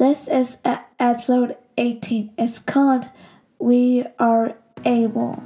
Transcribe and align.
This 0.00 0.28
is 0.28 0.56
episode 0.64 1.58
18. 1.76 2.32
It's 2.38 2.58
called 2.58 3.10
We 3.58 4.06
Are 4.18 4.56
ABL. 4.78 5.42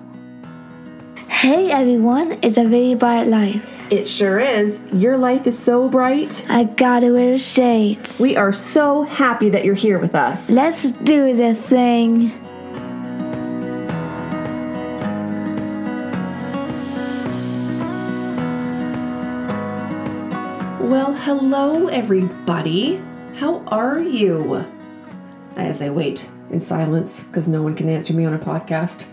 Hey 1.26 1.72
everyone, 1.72 2.38
it's 2.40 2.56
a 2.56 2.64
very 2.64 2.94
bright 2.94 3.26
life. 3.26 3.68
It 3.90 4.06
sure 4.06 4.38
is. 4.38 4.78
Your 4.92 5.16
life 5.16 5.48
is 5.48 5.58
so 5.58 5.88
bright. 5.88 6.46
I 6.48 6.62
gotta 6.62 7.12
wear 7.12 7.36
shades. 7.36 8.20
We 8.20 8.36
are 8.36 8.52
so 8.52 9.02
happy 9.02 9.48
that 9.48 9.64
you're 9.64 9.74
here 9.74 9.98
with 9.98 10.14
us. 10.14 10.48
Let's 10.48 10.92
do 10.92 11.34
this 11.34 11.60
thing. 11.60 12.30
Well, 20.78 21.12
hello, 21.12 21.88
everybody. 21.88 23.02
How 23.36 23.64
are 23.66 23.98
you? 23.98 24.64
As 25.56 25.82
I 25.82 25.90
wait 25.90 26.30
in 26.50 26.60
silence 26.60 27.24
because 27.24 27.48
no 27.48 27.62
one 27.62 27.74
can 27.74 27.88
answer 27.88 28.14
me 28.14 28.24
on 28.24 28.32
a 28.32 28.38
podcast. 28.38 29.06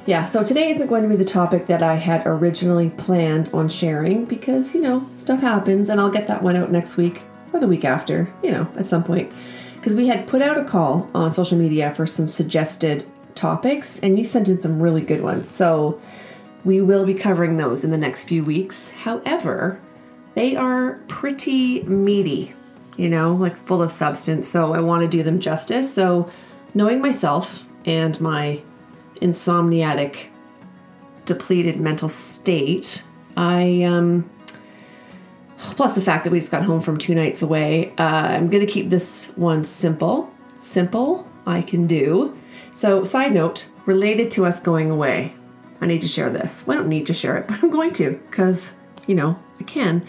yeah, 0.06 0.24
so 0.24 0.42
today 0.42 0.70
isn't 0.70 0.86
going 0.86 1.02
to 1.02 1.08
be 1.08 1.16
the 1.16 1.24
topic 1.24 1.66
that 1.66 1.82
I 1.82 1.96
had 1.96 2.22
originally 2.26 2.88
planned 2.88 3.50
on 3.52 3.68
sharing 3.68 4.24
because, 4.24 4.74
you 4.74 4.80
know, 4.80 5.06
stuff 5.16 5.40
happens 5.40 5.90
and 5.90 6.00
I'll 6.00 6.10
get 6.10 6.26
that 6.28 6.42
one 6.42 6.56
out 6.56 6.72
next 6.72 6.96
week 6.96 7.22
or 7.52 7.60
the 7.60 7.68
week 7.68 7.84
after, 7.84 8.32
you 8.42 8.50
know, 8.50 8.66
at 8.76 8.86
some 8.86 9.04
point. 9.04 9.30
Because 9.74 9.94
we 9.94 10.08
had 10.08 10.26
put 10.26 10.40
out 10.40 10.56
a 10.56 10.64
call 10.64 11.10
on 11.14 11.30
social 11.30 11.58
media 11.58 11.92
for 11.92 12.06
some 12.06 12.28
suggested 12.28 13.04
topics 13.34 13.98
and 13.98 14.16
you 14.16 14.24
sent 14.24 14.48
in 14.48 14.58
some 14.58 14.82
really 14.82 15.02
good 15.02 15.20
ones. 15.20 15.46
So 15.46 16.00
we 16.64 16.80
will 16.80 17.04
be 17.04 17.14
covering 17.14 17.58
those 17.58 17.84
in 17.84 17.90
the 17.90 17.98
next 17.98 18.24
few 18.24 18.42
weeks. 18.42 18.88
However, 18.88 19.78
they 20.34 20.56
are 20.56 21.00
pretty 21.08 21.82
meaty, 21.84 22.54
you 22.96 23.08
know, 23.08 23.34
like 23.34 23.56
full 23.56 23.82
of 23.82 23.90
substance. 23.90 24.48
So 24.48 24.74
I 24.74 24.80
want 24.80 25.02
to 25.02 25.08
do 25.08 25.22
them 25.22 25.40
justice. 25.40 25.92
So, 25.92 26.30
knowing 26.74 27.00
myself 27.00 27.64
and 27.84 28.20
my 28.20 28.60
insomniatic, 29.16 30.26
depleted 31.24 31.80
mental 31.80 32.08
state, 32.08 33.04
I, 33.36 33.82
um, 33.82 34.30
plus 35.58 35.94
the 35.94 36.00
fact 36.00 36.24
that 36.24 36.30
we 36.30 36.38
just 36.38 36.50
got 36.50 36.62
home 36.62 36.80
from 36.80 36.96
two 36.98 37.14
nights 37.14 37.42
away, 37.42 37.92
uh, 37.98 38.02
I'm 38.02 38.50
to 38.50 38.66
keep 38.66 38.90
this 38.90 39.32
one 39.36 39.64
simple. 39.64 40.32
Simple, 40.60 41.28
I 41.46 41.62
can 41.62 41.86
do. 41.86 42.36
So, 42.74 43.04
side 43.04 43.32
note, 43.32 43.68
related 43.86 44.30
to 44.32 44.46
us 44.46 44.60
going 44.60 44.90
away, 44.90 45.34
I 45.80 45.86
need 45.86 46.00
to 46.00 46.08
share 46.08 46.30
this. 46.30 46.66
Well, 46.66 46.78
I 46.78 46.80
don't 46.80 46.88
need 46.88 47.06
to 47.06 47.14
share 47.14 47.36
it, 47.36 47.46
but 47.48 47.62
I'm 47.62 47.70
going 47.70 47.92
to 47.94 48.20
because, 48.28 48.74
you 49.06 49.14
know, 49.14 49.38
I 49.60 49.64
can. 49.64 50.06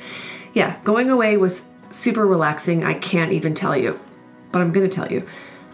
Yeah, 0.53 0.77
going 0.83 1.09
away 1.09 1.38
was 1.38 1.66
super 1.89 2.25
relaxing. 2.25 2.83
I 2.83 2.93
can't 2.93 3.31
even 3.31 3.53
tell 3.53 3.75
you, 3.75 3.99
but 4.52 4.61
I'm 4.61 4.71
going 4.71 4.89
to 4.89 4.95
tell 4.95 5.11
you. 5.11 5.25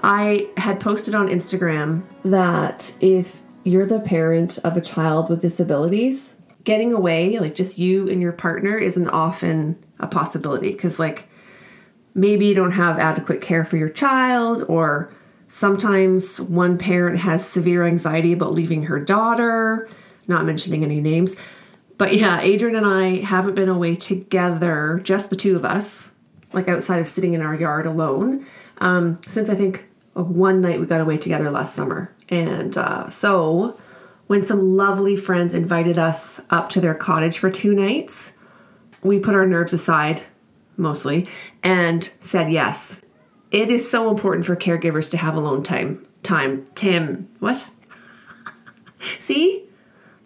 I 0.04 0.50
had 0.58 0.80
posted 0.80 1.16
on 1.16 1.28
Instagram 1.28 2.04
that 2.26 2.96
if 3.00 3.40
you're 3.64 3.86
the 3.86 4.02
parent 4.02 4.58
of 4.60 4.76
a 4.76 4.82
child 4.82 5.30
with 5.30 5.42
disabilities, 5.42 6.36
getting 6.66 6.94
away, 6.94 7.40
like 7.40 7.56
just 7.56 7.78
you 7.78 8.10
and 8.10 8.22
your 8.22 8.34
partner, 8.34 8.78
isn't 8.78 9.10
often 9.10 9.82
a 10.00 10.08
possibility 10.08 10.72
because, 10.72 11.00
like, 11.00 11.28
maybe 12.14 12.46
you 12.46 12.54
don't 12.54 12.72
have 12.72 13.00
adequate 13.00 13.42
care 13.42 13.66
for 13.66 13.78
your 13.78 13.90
child, 13.90 14.64
or 14.68 15.14
sometimes 15.48 16.40
one 16.42 16.78
parent 16.78 17.20
has 17.20 17.48
severe 17.48 17.86
anxiety 17.86 18.34
about 18.34 18.54
leaving 18.54 18.84
her 18.84 19.00
daughter, 19.00 19.90
not 20.28 20.46
mentioning 20.46 20.84
any 20.84 21.00
names. 21.00 21.36
But 21.98 22.16
yeah, 22.16 22.42
Adrian 22.42 22.76
and 22.76 22.86
I 22.86 23.22
haven't 23.22 23.56
been 23.56 23.70
away 23.70 23.96
together, 23.96 25.00
just 25.04 25.30
the 25.30 25.36
two 25.36 25.56
of 25.56 25.64
us, 25.64 26.12
like 26.52 26.68
outside 26.68 27.00
of 27.00 27.08
sitting 27.08 27.34
in 27.34 27.42
our 27.42 27.56
yard 27.56 27.86
alone, 27.86 28.46
um, 28.80 29.20
since 29.28 29.50
I 29.50 29.56
think 29.56 29.88
one 30.14 30.62
night 30.62 30.80
we 30.80 30.86
got 30.86 31.02
away 31.02 31.18
together 31.18 31.50
last 31.50 31.76
summer. 31.76 32.14
And 32.30 32.78
uh, 32.78 33.10
so 33.10 33.78
when 34.28 34.44
some 34.44 34.76
lovely 34.76 35.16
friends 35.16 35.54
invited 35.54 35.98
us 35.98 36.42
up 36.50 36.70
to 36.70 36.82
their 36.82 36.96
cottage 36.96 37.38
for 37.38 37.50
two 37.50 37.74
nights, 37.74 38.34
we 39.04 39.20
put 39.20 39.36
our 39.36 39.46
nerves 39.46 39.74
aside, 39.74 40.22
mostly, 40.78 41.28
and 41.62 42.10
said 42.20 42.52
yes. 42.52 43.02
It 43.52 43.70
is 43.70 43.90
so 43.90 44.10
important 44.10 44.46
for 44.46 44.56
caregivers 44.56 45.12
to 45.12 45.18
have 45.18 45.36
alone 45.36 45.62
time. 45.62 46.06
Time. 46.24 46.66
Tim. 46.74 47.30
What? 47.40 47.70
See? 49.20 49.68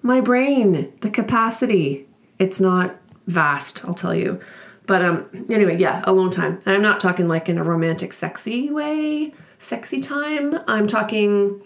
My 0.07 0.21
brain, 0.21 0.91
the 1.01 1.09
capacity. 1.09 2.07
It's 2.39 2.59
not 2.59 2.95
vast, 3.27 3.85
I'll 3.85 3.93
tell 3.93 4.15
you. 4.15 4.39
But 4.85 5.03
um 5.03 5.45
anyway, 5.49 5.77
yeah, 5.77 6.01
alone 6.05 6.31
time. 6.31 6.61
And 6.65 6.75
I'm 6.75 6.81
not 6.81 6.99
talking 6.99 7.27
like 7.27 7.49
in 7.49 7.57
a 7.57 7.63
romantic 7.63 8.13
sexy 8.13 8.71
way, 8.71 9.33
sexy 9.59 10.01
time. 10.01 10.59
I'm 10.67 10.87
talking 10.87 11.61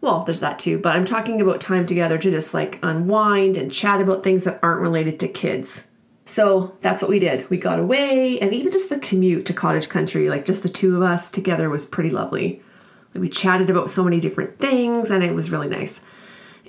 well, 0.00 0.24
there's 0.24 0.40
that 0.40 0.58
too, 0.58 0.78
but 0.78 0.96
I'm 0.96 1.04
talking 1.04 1.40
about 1.40 1.60
time 1.60 1.86
together 1.86 2.16
to 2.18 2.30
just 2.30 2.54
like 2.54 2.78
unwind 2.82 3.56
and 3.56 3.70
chat 3.70 4.00
about 4.00 4.24
things 4.24 4.44
that 4.44 4.58
aren't 4.62 4.80
related 4.80 5.20
to 5.20 5.28
kids. 5.28 5.84
So 6.24 6.76
that's 6.80 7.02
what 7.02 7.10
we 7.10 7.18
did. 7.18 7.50
We 7.50 7.58
got 7.58 7.80
away, 7.80 8.38
and 8.38 8.54
even 8.54 8.70
just 8.70 8.88
the 8.88 9.00
commute 9.00 9.46
to 9.46 9.52
cottage 9.52 9.88
country, 9.88 10.30
like 10.30 10.44
just 10.44 10.62
the 10.62 10.68
two 10.68 10.96
of 10.96 11.02
us 11.02 11.28
together, 11.30 11.68
was 11.68 11.84
pretty 11.84 12.10
lovely. 12.10 12.62
We 13.14 13.28
chatted 13.28 13.68
about 13.68 13.90
so 13.90 14.04
many 14.04 14.20
different 14.20 14.58
things, 14.58 15.10
and 15.10 15.24
it 15.24 15.34
was 15.34 15.50
really 15.50 15.68
nice. 15.68 16.00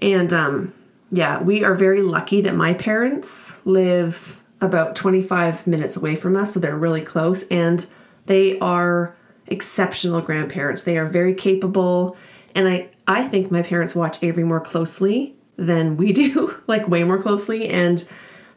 And 0.01 0.33
um, 0.33 0.73
yeah, 1.11 1.41
we 1.41 1.63
are 1.63 1.75
very 1.75 2.01
lucky 2.01 2.41
that 2.41 2.55
my 2.55 2.73
parents 2.73 3.57
live 3.65 4.41
about 4.61 4.95
25 4.95 5.67
minutes 5.67 5.97
away 5.97 6.15
from 6.15 6.37
us, 6.37 6.53
so 6.53 6.59
they're 6.59 6.77
really 6.77 7.01
close, 7.01 7.43
and 7.51 7.85
they 8.27 8.57
are 8.59 9.15
exceptional 9.47 10.21
grandparents. 10.21 10.83
They 10.83 10.97
are 10.97 11.05
very 11.05 11.33
capable, 11.33 12.15
and 12.55 12.67
I 12.67 12.89
I 13.07 13.27
think 13.27 13.51
my 13.51 13.61
parents 13.61 13.93
watch 13.93 14.23
Avery 14.23 14.43
more 14.43 14.61
closely 14.61 15.35
than 15.57 15.97
we 15.97 16.13
do, 16.13 16.55
like 16.67 16.87
way 16.87 17.03
more 17.03 17.21
closely, 17.21 17.67
and 17.67 18.07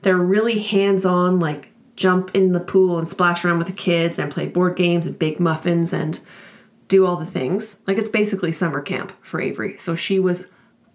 they're 0.02 0.16
really 0.16 0.60
hands-on, 0.60 1.40
like 1.40 1.70
jump 1.96 2.30
in 2.34 2.52
the 2.52 2.60
pool 2.60 2.98
and 2.98 3.08
splash 3.08 3.44
around 3.44 3.58
with 3.58 3.66
the 3.66 3.72
kids 3.72 4.18
and 4.18 4.30
play 4.30 4.46
board 4.46 4.76
games 4.76 5.06
and 5.06 5.18
bake 5.18 5.40
muffins 5.40 5.92
and 5.92 6.20
do 6.88 7.06
all 7.06 7.16
the 7.16 7.26
things. 7.26 7.78
Like 7.86 7.98
it's 7.98 8.10
basically 8.10 8.52
summer 8.52 8.80
camp 8.80 9.12
for 9.22 9.40
Avery. 9.40 9.76
So 9.78 9.94
she 9.94 10.18
was 10.18 10.46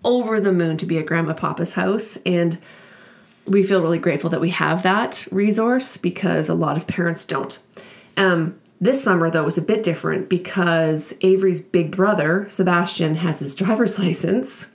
over 0.03 0.39
the 0.39 0.53
moon 0.53 0.77
to 0.77 0.85
be 0.85 0.97
at 0.97 1.05
Grandma 1.05 1.33
Papa's 1.33 1.73
house. 1.73 2.17
And 2.25 2.57
we 3.45 3.63
feel 3.63 3.81
really 3.81 3.99
grateful 3.99 4.29
that 4.29 4.41
we 4.41 4.51
have 4.51 4.83
that 4.83 5.27
resource 5.31 5.97
because 5.97 6.49
a 6.49 6.53
lot 6.53 6.77
of 6.77 6.87
parents 6.87 7.25
don't. 7.25 7.61
Um, 8.15 8.59
this 8.81 9.03
summer, 9.03 9.29
though, 9.29 9.43
was 9.43 9.57
a 9.57 9.61
bit 9.61 9.83
different 9.83 10.29
because 10.29 11.13
Avery's 11.21 11.59
big 11.59 11.91
brother, 11.91 12.47
Sebastian, 12.47 13.15
has 13.15 13.39
his 13.39 13.55
driver's 13.55 13.99
license. 13.99 14.67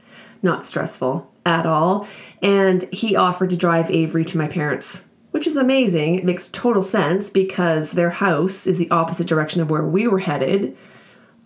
Not 0.43 0.67
stressful 0.67 1.31
at 1.47 1.65
all. 1.65 2.06
And 2.43 2.83
he 2.93 3.17
offered 3.17 3.51
to 3.51 3.56
drive 3.56 3.91
Avery 3.91 4.25
to 4.27 4.39
my 4.39 4.47
parents, 4.47 5.06
which 5.31 5.47
is 5.47 5.56
amazing. 5.56 6.17
It 6.17 6.25
makes 6.25 6.49
total 6.49 6.83
sense 6.83 7.31
because 7.31 7.93
their 7.93 8.11
house 8.11 8.67
is 8.67 8.77
the 8.77 8.91
opposite 8.91 9.27
direction 9.27 9.62
of 9.62 9.71
where 9.71 9.85
we 9.85 10.06
were 10.06 10.19
headed. 10.19 10.77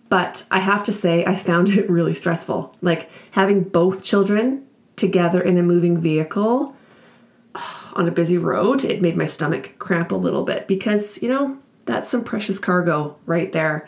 But 0.09 0.45
I 0.49 0.59
have 0.59 0.83
to 0.85 0.93
say, 0.93 1.25
I 1.25 1.35
found 1.35 1.69
it 1.69 1.89
really 1.89 2.13
stressful. 2.13 2.75
Like 2.81 3.09
having 3.31 3.63
both 3.63 4.03
children 4.03 4.65
together 4.95 5.39
in 5.41 5.57
a 5.57 5.63
moving 5.63 5.99
vehicle 5.99 6.75
on 7.93 8.07
a 8.07 8.11
busy 8.11 8.37
road, 8.37 8.83
it 8.83 9.01
made 9.01 9.17
my 9.17 9.25
stomach 9.25 9.75
cramp 9.79 10.11
a 10.11 10.15
little 10.15 10.43
bit 10.43 10.67
because, 10.67 11.21
you 11.21 11.29
know, 11.29 11.57
that's 11.85 12.09
some 12.09 12.23
precious 12.23 12.59
cargo 12.59 13.17
right 13.25 13.51
there. 13.51 13.87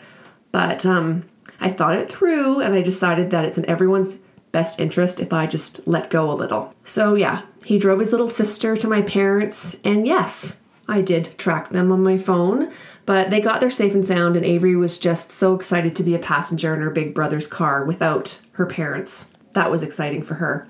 But 0.50 0.84
um, 0.86 1.24
I 1.60 1.70
thought 1.70 1.94
it 1.94 2.10
through 2.10 2.60
and 2.60 2.74
I 2.74 2.82
decided 2.82 3.30
that 3.30 3.44
it's 3.44 3.58
in 3.58 3.68
everyone's 3.68 4.18
best 4.52 4.78
interest 4.78 5.18
if 5.18 5.32
I 5.32 5.46
just 5.46 5.86
let 5.86 6.10
go 6.10 6.30
a 6.30 6.34
little. 6.34 6.74
So, 6.82 7.14
yeah, 7.14 7.42
he 7.64 7.78
drove 7.78 8.00
his 8.00 8.12
little 8.12 8.28
sister 8.28 8.76
to 8.76 8.88
my 8.88 9.02
parents, 9.02 9.76
and 9.82 10.06
yes, 10.06 10.58
I 10.88 11.00
did 11.00 11.36
track 11.38 11.70
them 11.70 11.90
on 11.90 12.02
my 12.02 12.18
phone. 12.18 12.70
But 13.04 13.30
they 13.30 13.40
got 13.40 13.60
there 13.60 13.70
safe 13.70 13.94
and 13.94 14.04
sound, 14.04 14.36
and 14.36 14.44
Avery 14.44 14.76
was 14.76 14.98
just 14.98 15.30
so 15.30 15.54
excited 15.54 15.96
to 15.96 16.02
be 16.02 16.14
a 16.14 16.20
passenger 16.20 16.74
in 16.74 16.80
her 16.80 16.90
big 16.90 17.14
brother's 17.14 17.46
car 17.46 17.84
without 17.84 18.40
her 18.52 18.66
parents. 18.66 19.28
That 19.52 19.70
was 19.70 19.82
exciting 19.82 20.22
for 20.22 20.34
her. 20.34 20.68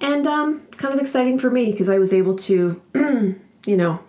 And 0.00 0.26
um, 0.26 0.60
kind 0.76 0.94
of 0.94 1.00
exciting 1.00 1.38
for 1.38 1.50
me 1.50 1.72
because 1.72 1.88
I 1.88 1.98
was 1.98 2.12
able 2.12 2.36
to, 2.36 2.80
you 2.94 3.76
know, 3.76 4.00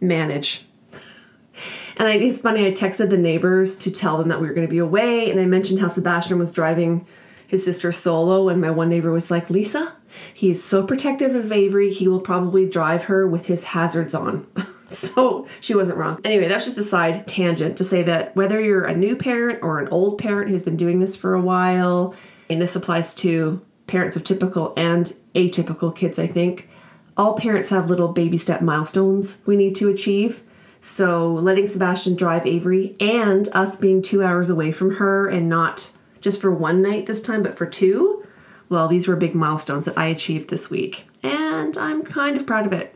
manage. 0.00 0.66
and 1.96 2.06
I, 2.06 2.12
it's 2.12 2.40
funny, 2.40 2.64
I 2.64 2.70
texted 2.70 3.10
the 3.10 3.16
neighbors 3.16 3.76
to 3.78 3.90
tell 3.90 4.16
them 4.18 4.28
that 4.28 4.40
we 4.40 4.46
were 4.46 4.54
going 4.54 4.66
to 4.66 4.70
be 4.70 4.78
away, 4.78 5.30
and 5.30 5.40
I 5.40 5.46
mentioned 5.46 5.80
how 5.80 5.88
Sebastian 5.88 6.38
was 6.38 6.52
driving 6.52 7.06
his 7.46 7.64
sister 7.64 7.90
solo, 7.90 8.48
and 8.48 8.60
my 8.60 8.70
one 8.70 8.88
neighbor 8.88 9.10
was 9.10 9.30
like, 9.30 9.50
Lisa, 9.50 9.96
he 10.32 10.50
is 10.50 10.62
so 10.62 10.84
protective 10.84 11.34
of 11.34 11.50
Avery, 11.50 11.92
he 11.92 12.06
will 12.06 12.20
probably 12.20 12.68
drive 12.68 13.04
her 13.04 13.26
with 13.26 13.46
his 13.46 13.64
hazards 13.64 14.14
on. 14.14 14.46
so 15.14 15.46
she 15.60 15.74
wasn't 15.74 15.98
wrong. 15.98 16.20
Anyway, 16.24 16.48
that's 16.48 16.64
just 16.64 16.78
a 16.78 16.84
side 16.84 17.26
tangent 17.26 17.76
to 17.78 17.84
say 17.84 18.02
that 18.02 18.34
whether 18.36 18.60
you're 18.60 18.84
a 18.84 18.96
new 18.96 19.16
parent 19.16 19.60
or 19.62 19.78
an 19.78 19.88
old 19.88 20.18
parent 20.18 20.50
who's 20.50 20.62
been 20.62 20.76
doing 20.76 21.00
this 21.00 21.16
for 21.16 21.34
a 21.34 21.40
while, 21.40 22.14
and 22.48 22.60
this 22.60 22.76
applies 22.76 23.14
to 23.16 23.64
parents 23.86 24.16
of 24.16 24.24
typical 24.24 24.72
and 24.76 25.14
atypical 25.34 25.94
kids, 25.94 26.18
I 26.18 26.26
think, 26.26 26.68
all 27.16 27.34
parents 27.34 27.68
have 27.68 27.88
little 27.88 28.08
baby 28.08 28.38
step 28.38 28.60
milestones 28.60 29.38
we 29.46 29.56
need 29.56 29.74
to 29.76 29.88
achieve. 29.88 30.42
So 30.80 31.32
letting 31.32 31.66
Sebastian 31.66 32.14
drive 32.14 32.46
Avery 32.46 32.96
and 33.00 33.48
us 33.52 33.76
being 33.76 34.02
two 34.02 34.22
hours 34.22 34.50
away 34.50 34.72
from 34.72 34.96
her 34.96 35.28
and 35.28 35.48
not 35.48 35.90
just 36.20 36.40
for 36.40 36.50
one 36.50 36.82
night 36.82 37.06
this 37.06 37.22
time, 37.22 37.42
but 37.42 37.56
for 37.56 37.66
two, 37.66 38.26
well, 38.68 38.88
these 38.88 39.06
were 39.06 39.16
big 39.16 39.34
milestones 39.34 39.84
that 39.84 39.96
I 39.96 40.06
achieved 40.06 40.50
this 40.50 40.70
week. 40.70 41.06
And 41.22 41.78
I'm 41.78 42.02
kind 42.02 42.36
of 42.36 42.46
proud 42.46 42.66
of 42.66 42.72
it. 42.72 42.93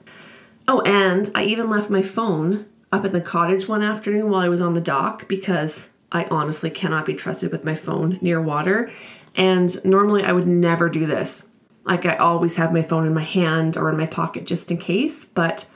Oh, 0.71 0.83
and 0.83 1.31
I 1.35 1.45
even 1.45 1.71
left 1.71 1.89
my 1.89 2.03
phone 2.03 2.67
up 2.93 3.07
at 3.07 3.13
the 3.13 3.23
cottage 3.23 3.67
one 3.67 3.83
afternoon 3.83 4.29
while 4.29 4.43
I 4.43 4.51
was 4.51 4.61
on 4.61 4.75
the 4.75 4.83
dock 4.83 5.27
because 5.27 5.89
I 6.13 6.25
honestly 6.25 6.69
cannot 6.69 7.07
be 7.07 7.15
trusted 7.15 7.51
with 7.51 7.65
my 7.65 7.75
phone 7.75 8.19
near 8.21 8.39
water. 8.41 8.91
And 9.35 9.83
normally 9.83 10.25
I 10.25 10.33
would 10.33 10.47
never 10.47 10.91
do 10.91 11.07
this. 11.07 11.49
Like 11.87 12.05
I 12.05 12.17
always 12.17 12.57
have 12.57 12.71
my 12.71 12.83
phone 12.83 13.07
in 13.07 13.15
my 13.15 13.23
hand 13.25 13.79
or 13.79 13.89
in 13.89 13.97
my 13.97 14.05
pocket 14.05 14.47
just 14.47 14.71
in 14.71 14.77
case, 14.77 15.25
but 15.25 15.67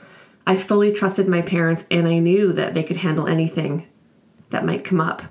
I 0.45 0.57
fully 0.57 0.91
trusted 0.91 1.27
my 1.27 1.41
parents 1.41 1.85
and 1.89 2.07
I 2.07 2.19
knew 2.19 2.53
that 2.53 2.75
they 2.75 2.83
could 2.83 2.97
handle 2.97 3.25
anything 3.27 3.87
that 4.51 4.65
might 4.65 4.83
come 4.83 5.01
up. 5.01 5.23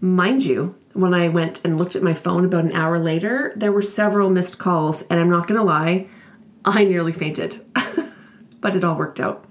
Mind 0.00 0.42
you, 0.42 0.74
when 0.94 1.12
I 1.12 1.28
went 1.28 1.62
and 1.64 1.76
looked 1.76 1.96
at 1.96 2.02
my 2.02 2.14
phone 2.14 2.46
about 2.46 2.64
an 2.64 2.72
hour 2.72 2.98
later, 2.98 3.52
there 3.56 3.72
were 3.72 3.82
several 3.82 4.30
missed 4.30 4.58
calls, 4.58 5.02
and 5.02 5.20
I'm 5.20 5.28
not 5.28 5.46
gonna 5.46 5.62
lie, 5.62 6.08
I 6.64 6.84
nearly 6.84 7.12
fainted. 7.12 7.62
but 8.60 8.76
it 8.76 8.84
all 8.84 8.96
worked 8.96 9.20
out. 9.20 9.44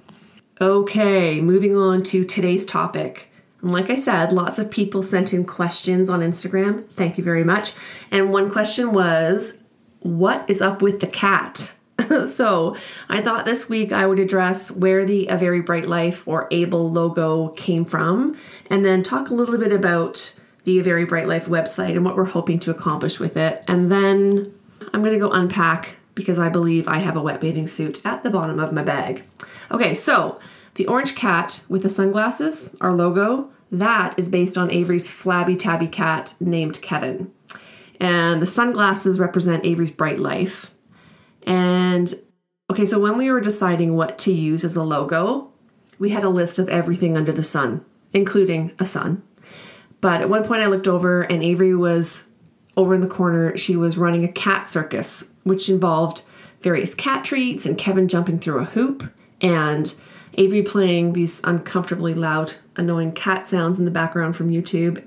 Okay, 0.61 1.39
moving 1.39 1.75
on 1.75 2.03
to 2.03 2.25
today's 2.25 2.65
topic. 2.65 3.29
And 3.61 3.71
like 3.71 3.89
I 3.89 3.95
said, 3.95 4.31
lots 4.31 4.59
of 4.59 4.71
people 4.71 5.01
sent 5.01 5.33
in 5.33 5.45
questions 5.45 6.09
on 6.09 6.21
Instagram. 6.21 6.89
Thank 6.91 7.17
you 7.17 7.23
very 7.23 7.43
much. 7.43 7.73
And 8.11 8.31
one 8.31 8.51
question 8.51 8.91
was, 8.91 9.57
What 9.99 10.49
is 10.49 10.61
up 10.61 10.81
with 10.81 10.99
the 10.99 11.07
cat? 11.07 11.73
so 12.27 12.75
I 13.09 13.21
thought 13.21 13.45
this 13.45 13.67
week 13.67 13.91
I 13.91 14.05
would 14.05 14.19
address 14.19 14.71
where 14.71 15.05
the 15.05 15.27
A 15.27 15.37
Very 15.37 15.61
Bright 15.61 15.87
Life 15.87 16.27
or 16.27 16.49
ABL 16.49 16.91
logo 16.91 17.49
came 17.49 17.85
from, 17.85 18.37
and 18.69 18.85
then 18.85 19.03
talk 19.03 19.29
a 19.29 19.33
little 19.33 19.57
bit 19.57 19.71
about 19.71 20.33
the 20.63 20.79
A 20.79 20.83
Very 20.83 21.05
Bright 21.05 21.27
Life 21.27 21.45
website 21.45 21.95
and 21.95 22.05
what 22.05 22.15
we're 22.15 22.25
hoping 22.25 22.59
to 22.59 22.71
accomplish 22.71 23.19
with 23.19 23.37
it. 23.37 23.63
And 23.67 23.91
then 23.91 24.53
I'm 24.93 25.01
going 25.03 25.13
to 25.13 25.19
go 25.19 25.31
unpack 25.31 25.98
because 26.15 26.39
I 26.39 26.49
believe 26.49 26.87
I 26.87 26.99
have 26.99 27.15
a 27.15 27.21
wet 27.21 27.39
bathing 27.39 27.67
suit 27.67 28.01
at 28.05 28.23
the 28.23 28.29
bottom 28.29 28.59
of 28.59 28.73
my 28.73 28.83
bag. 28.83 29.23
Okay, 29.71 29.95
so 29.95 30.39
the 30.75 30.87
orange 30.87 31.15
cat 31.15 31.63
with 31.69 31.83
the 31.83 31.89
sunglasses, 31.89 32.75
our 32.81 32.93
logo, 32.93 33.49
that 33.71 34.17
is 34.17 34.29
based 34.29 34.57
on 34.57 34.71
Avery's 34.71 35.11
flabby 35.11 35.55
tabby 35.55 35.87
cat 35.87 36.33
named 36.39 36.81
Kevin. 36.81 37.31
And 37.99 38.41
the 38.41 38.47
sunglasses 38.47 39.19
represent 39.19 39.65
Avery's 39.65 39.91
bright 39.91 40.19
life. 40.19 40.71
And 41.43 42.13
okay, 42.69 42.85
so 42.85 42.99
when 42.99 43.17
we 43.17 43.31
were 43.31 43.41
deciding 43.41 43.95
what 43.95 44.17
to 44.19 44.31
use 44.31 44.63
as 44.63 44.75
a 44.75 44.83
logo, 44.83 45.51
we 45.99 46.09
had 46.09 46.23
a 46.23 46.29
list 46.29 46.59
of 46.59 46.69
everything 46.69 47.17
under 47.17 47.31
the 47.31 47.43
sun, 47.43 47.83
including 48.13 48.71
a 48.79 48.85
sun. 48.85 49.21
But 50.01 50.21
at 50.21 50.29
one 50.29 50.45
point 50.45 50.61
I 50.61 50.67
looked 50.67 50.87
over 50.87 51.23
and 51.23 51.43
Avery 51.43 51.75
was 51.75 52.23
over 52.77 52.93
in 52.95 53.01
the 53.01 53.07
corner. 53.07 53.57
She 53.57 53.75
was 53.75 53.97
running 53.97 54.23
a 54.23 54.31
cat 54.31 54.67
circus, 54.67 55.25
which 55.49 55.67
involved 55.67 56.21
various 56.61 56.93
cat 56.93 57.25
treats 57.25 57.65
and 57.65 57.77
Kevin 57.77 58.07
jumping 58.07 58.39
through 58.39 58.59
a 58.59 58.65
hoop 58.65 59.03
and 59.41 59.93
Avery 60.35 60.61
playing 60.61 61.13
these 61.13 61.41
uncomfortably 61.43 62.13
loud, 62.13 62.53
annoying 62.75 63.11
cat 63.11 63.47
sounds 63.47 63.79
in 63.79 63.85
the 63.85 63.91
background 63.91 64.35
from 64.35 64.49
YouTube. 64.49 65.05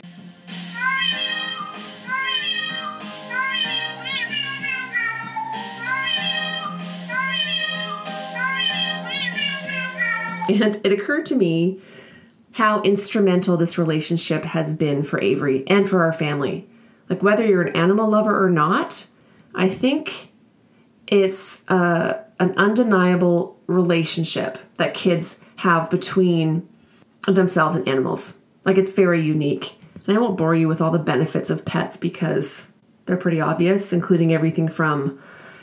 And 10.49 10.79
it 10.85 10.93
occurred 10.93 11.25
to 11.27 11.37
me 11.37 11.81
how 12.53 12.83
instrumental 12.83 13.57
this 13.57 13.79
relationship 13.79 14.45
has 14.45 14.75
been 14.75 15.03
for 15.03 15.21
Avery 15.21 15.65
and 15.69 15.89
for 15.89 16.03
our 16.03 16.13
family. 16.13 16.69
Like, 17.09 17.23
whether 17.23 17.47
you're 17.47 17.63
an 17.63 17.77
animal 17.77 18.11
lover 18.11 18.45
or 18.45 18.51
not, 18.51 19.07
I 19.55 19.69
think 19.69 20.32
it's 21.07 21.69
uh, 21.69 22.23
an 22.39 22.55
undeniable 22.57 23.59
relationship 23.67 24.59
that 24.77 24.95
kids 24.95 25.39
have 25.57 25.91
between 25.91 26.69
themselves 27.27 27.77
and 27.77 27.87
animals. 27.89 28.39
Like, 28.65 28.79
it's 28.79 28.93
very 28.93 29.21
unique. 29.21 29.77
And 30.07 30.17
I 30.17 30.21
won't 30.21 30.37
bore 30.37 30.55
you 30.55 30.69
with 30.69 30.81
all 30.81 30.91
the 30.91 30.99
benefits 30.99 31.51
of 31.51 31.65
pets 31.65 31.97
because 31.97 32.67
they're 33.07 33.17
pretty 33.17 33.41
obvious, 33.41 33.93
including 33.93 34.33
everything 34.33 34.69
from 34.69 35.21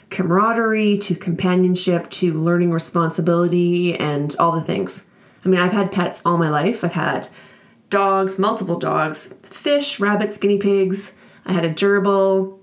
camaraderie 0.10 0.98
to 0.98 1.16
companionship 1.16 2.10
to 2.10 2.34
learning 2.34 2.72
responsibility 2.72 3.96
and 3.98 4.36
all 4.40 4.52
the 4.52 4.62
things. 4.62 5.04
I 5.46 5.50
mean, 5.50 5.60
I've 5.60 5.74
had 5.74 5.92
pets 5.92 6.22
all 6.26 6.38
my 6.38 6.50
life. 6.50 6.84
I've 6.84 6.94
had 6.94 7.30
dogs, 7.90 8.38
multiple 8.38 8.78
dogs, 8.78 9.34
fish, 9.44 10.00
rabbits, 10.00 10.38
guinea 10.38 10.58
pigs. 10.58 11.14
I 11.46 11.54
had 11.54 11.66
a 11.66 11.74
gerbil. 11.74 12.58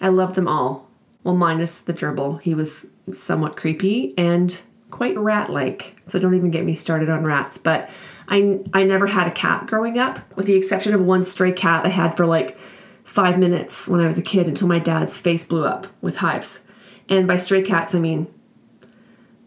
I 0.00 0.08
love 0.08 0.34
them 0.34 0.48
all. 0.48 0.85
Well, 1.26 1.34
minus 1.34 1.80
the 1.80 1.92
gerbil. 1.92 2.40
He 2.40 2.54
was 2.54 2.86
somewhat 3.12 3.56
creepy 3.56 4.14
and 4.16 4.56
quite 4.92 5.18
rat 5.18 5.50
like. 5.50 6.00
So 6.06 6.20
don't 6.20 6.36
even 6.36 6.52
get 6.52 6.64
me 6.64 6.72
started 6.76 7.10
on 7.10 7.24
rats. 7.24 7.58
But 7.58 7.90
I, 8.28 8.60
I 8.72 8.84
never 8.84 9.08
had 9.08 9.26
a 9.26 9.32
cat 9.32 9.66
growing 9.66 9.98
up, 9.98 10.20
with 10.36 10.46
the 10.46 10.54
exception 10.54 10.94
of 10.94 11.00
one 11.00 11.24
stray 11.24 11.50
cat 11.50 11.84
I 11.84 11.88
had 11.88 12.16
for 12.16 12.26
like 12.26 12.56
five 13.02 13.40
minutes 13.40 13.88
when 13.88 13.98
I 13.98 14.06
was 14.06 14.18
a 14.18 14.22
kid 14.22 14.46
until 14.46 14.68
my 14.68 14.78
dad's 14.78 15.18
face 15.18 15.42
blew 15.42 15.64
up 15.64 15.88
with 16.00 16.18
hives. 16.18 16.60
And 17.08 17.26
by 17.26 17.38
stray 17.38 17.62
cats, 17.62 17.92
I 17.92 17.98
mean 17.98 18.32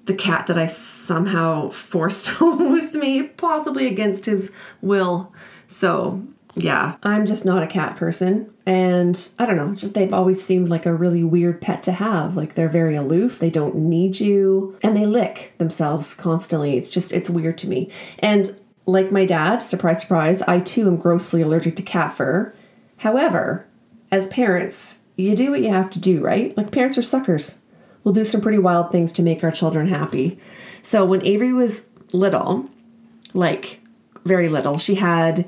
the 0.03 0.13
cat 0.13 0.47
that 0.47 0.57
I 0.57 0.65
somehow 0.65 1.69
forced 1.69 2.27
home 2.31 2.73
with 2.73 2.93
me, 2.93 3.23
possibly 3.23 3.87
against 3.87 4.25
his 4.25 4.51
will. 4.81 5.33
So, 5.67 6.27
yeah, 6.55 6.95
I'm 7.03 7.25
just 7.25 7.45
not 7.45 7.63
a 7.63 7.67
cat 7.67 7.95
person. 7.95 8.53
And 8.65 9.29
I 9.37 9.45
don't 9.45 9.55
know, 9.55 9.73
just 9.73 9.93
they've 9.93 10.13
always 10.13 10.43
seemed 10.43 10.69
like 10.69 10.85
a 10.85 10.93
really 10.93 11.23
weird 11.23 11.61
pet 11.61 11.83
to 11.83 11.91
have. 11.91 12.35
Like 12.35 12.55
they're 12.55 12.69
very 12.69 12.95
aloof, 12.95 13.39
they 13.39 13.49
don't 13.49 13.75
need 13.75 14.19
you, 14.19 14.77
and 14.83 14.95
they 14.95 15.05
lick 15.05 15.53
themselves 15.57 16.13
constantly. 16.13 16.77
It's 16.77 16.89
just, 16.89 17.11
it's 17.11 17.29
weird 17.29 17.57
to 17.59 17.69
me. 17.69 17.91
And 18.19 18.57
like 18.85 19.11
my 19.11 19.25
dad, 19.25 19.59
surprise, 19.59 20.01
surprise, 20.01 20.41
I 20.43 20.59
too 20.59 20.87
am 20.87 20.97
grossly 20.97 21.41
allergic 21.41 21.75
to 21.77 21.83
cat 21.83 22.11
fur. 22.11 22.53
However, 22.97 23.65
as 24.11 24.27
parents, 24.27 24.99
you 25.15 25.35
do 25.35 25.51
what 25.51 25.61
you 25.61 25.69
have 25.69 25.91
to 25.91 25.99
do, 25.99 26.21
right? 26.21 26.55
Like 26.57 26.71
parents 26.71 26.97
are 26.97 27.03
suckers. 27.03 27.59
We'll 28.03 28.13
do 28.13 28.25
some 28.25 28.41
pretty 28.41 28.57
wild 28.57 28.91
things 28.91 29.11
to 29.13 29.23
make 29.23 29.43
our 29.43 29.51
children 29.51 29.87
happy. 29.87 30.39
So 30.81 31.05
when 31.05 31.25
Avery 31.25 31.53
was 31.53 31.85
little, 32.13 32.69
like 33.33 33.81
very 34.25 34.49
little, 34.49 34.77
she 34.77 34.95
had 34.95 35.45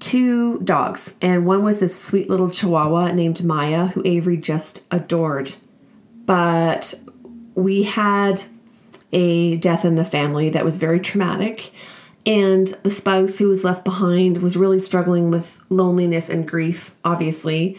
two 0.00 0.58
dogs, 0.60 1.14
and 1.20 1.46
one 1.46 1.62
was 1.62 1.78
this 1.78 2.00
sweet 2.00 2.28
little 2.28 2.50
chihuahua 2.50 3.12
named 3.12 3.44
Maya, 3.44 3.86
who 3.86 4.02
Avery 4.04 4.36
just 4.36 4.82
adored. 4.90 5.54
But 6.24 6.94
we 7.54 7.84
had 7.84 8.44
a 9.12 9.56
death 9.56 9.84
in 9.84 9.96
the 9.96 10.04
family 10.04 10.50
that 10.50 10.64
was 10.64 10.78
very 10.78 11.00
traumatic, 11.00 11.72
and 12.24 12.68
the 12.82 12.90
spouse 12.90 13.38
who 13.38 13.48
was 13.48 13.64
left 13.64 13.84
behind 13.84 14.42
was 14.42 14.56
really 14.56 14.80
struggling 14.80 15.30
with 15.30 15.58
loneliness 15.70 16.28
and 16.28 16.46
grief, 16.46 16.94
obviously 17.04 17.78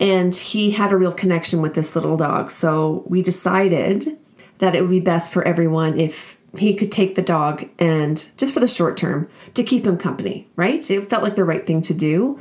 and 0.00 0.34
he 0.34 0.70
had 0.70 0.92
a 0.92 0.96
real 0.96 1.12
connection 1.12 1.60
with 1.60 1.74
this 1.74 1.94
little 1.94 2.16
dog. 2.16 2.50
So 2.50 3.04
we 3.06 3.20
decided 3.20 4.18
that 4.58 4.74
it 4.74 4.80
would 4.80 4.90
be 4.90 5.00
best 5.00 5.30
for 5.30 5.46
everyone 5.46 6.00
if 6.00 6.38
he 6.56 6.74
could 6.74 6.90
take 6.90 7.14
the 7.14 7.22
dog 7.22 7.68
and 7.78 8.28
just 8.36 8.52
for 8.52 8.60
the 8.60 8.68
short 8.68 8.96
term 8.96 9.28
to 9.54 9.62
keep 9.62 9.86
him 9.86 9.96
company, 9.96 10.48
right? 10.56 10.90
It 10.90 11.08
felt 11.08 11.22
like 11.22 11.36
the 11.36 11.44
right 11.44 11.66
thing 11.66 11.82
to 11.82 11.94
do. 11.94 12.38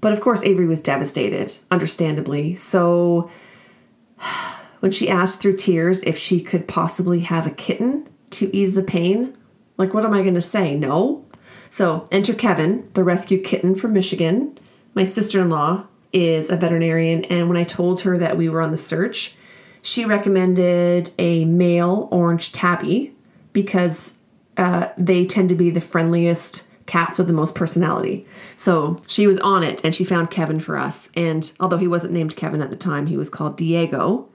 But 0.00 0.12
of 0.12 0.20
course, 0.20 0.42
Avery 0.42 0.66
was 0.66 0.80
devastated, 0.80 1.56
understandably. 1.70 2.56
So 2.56 3.30
when 4.80 4.92
she 4.92 5.10
asked 5.10 5.40
through 5.40 5.56
tears 5.56 6.00
if 6.02 6.16
she 6.16 6.40
could 6.40 6.66
possibly 6.66 7.20
have 7.20 7.46
a 7.46 7.50
kitten 7.50 8.08
to 8.30 8.54
ease 8.56 8.74
the 8.74 8.82
pain, 8.82 9.36
like, 9.76 9.94
what 9.94 10.04
am 10.04 10.14
I 10.14 10.22
going 10.22 10.34
to 10.34 10.42
say? 10.42 10.74
No. 10.74 11.24
So 11.68 12.06
enter 12.10 12.34
Kevin, 12.34 12.88
the 12.94 13.04
rescue 13.04 13.40
kitten 13.40 13.74
from 13.74 13.92
Michigan. 13.92 14.58
My 14.94 15.04
sister 15.04 15.40
in 15.40 15.50
law 15.50 15.86
is 16.12 16.50
a 16.50 16.56
veterinarian, 16.56 17.24
and 17.26 17.48
when 17.48 17.56
I 17.56 17.64
told 17.64 18.00
her 18.00 18.18
that 18.18 18.36
we 18.36 18.48
were 18.48 18.60
on 18.60 18.72
the 18.72 18.78
search, 18.78 19.36
she 19.80 20.04
recommended 20.04 21.12
a 21.18 21.44
male 21.44 22.08
orange 22.10 22.52
tabby 22.52 23.14
because 23.52 24.14
uh, 24.56 24.88
they 24.96 25.26
tend 25.26 25.48
to 25.48 25.54
be 25.54 25.70
the 25.70 25.80
friendliest 25.80 26.68
cats 26.86 27.18
with 27.18 27.28
the 27.28 27.32
most 27.32 27.54
personality. 27.54 28.26
So 28.56 29.00
she 29.06 29.26
was 29.26 29.38
on 29.38 29.62
it 29.62 29.84
and 29.84 29.94
she 29.94 30.04
found 30.04 30.30
Kevin 30.30 30.58
for 30.58 30.76
us. 30.76 31.08
And 31.14 31.50
although 31.60 31.78
he 31.78 31.86
wasn't 31.86 32.12
named 32.12 32.36
Kevin 32.36 32.60
at 32.60 32.70
the 32.70 32.76
time, 32.76 33.06
he 33.06 33.16
was 33.16 33.30
called 33.30 33.56
Diego. 33.56 34.28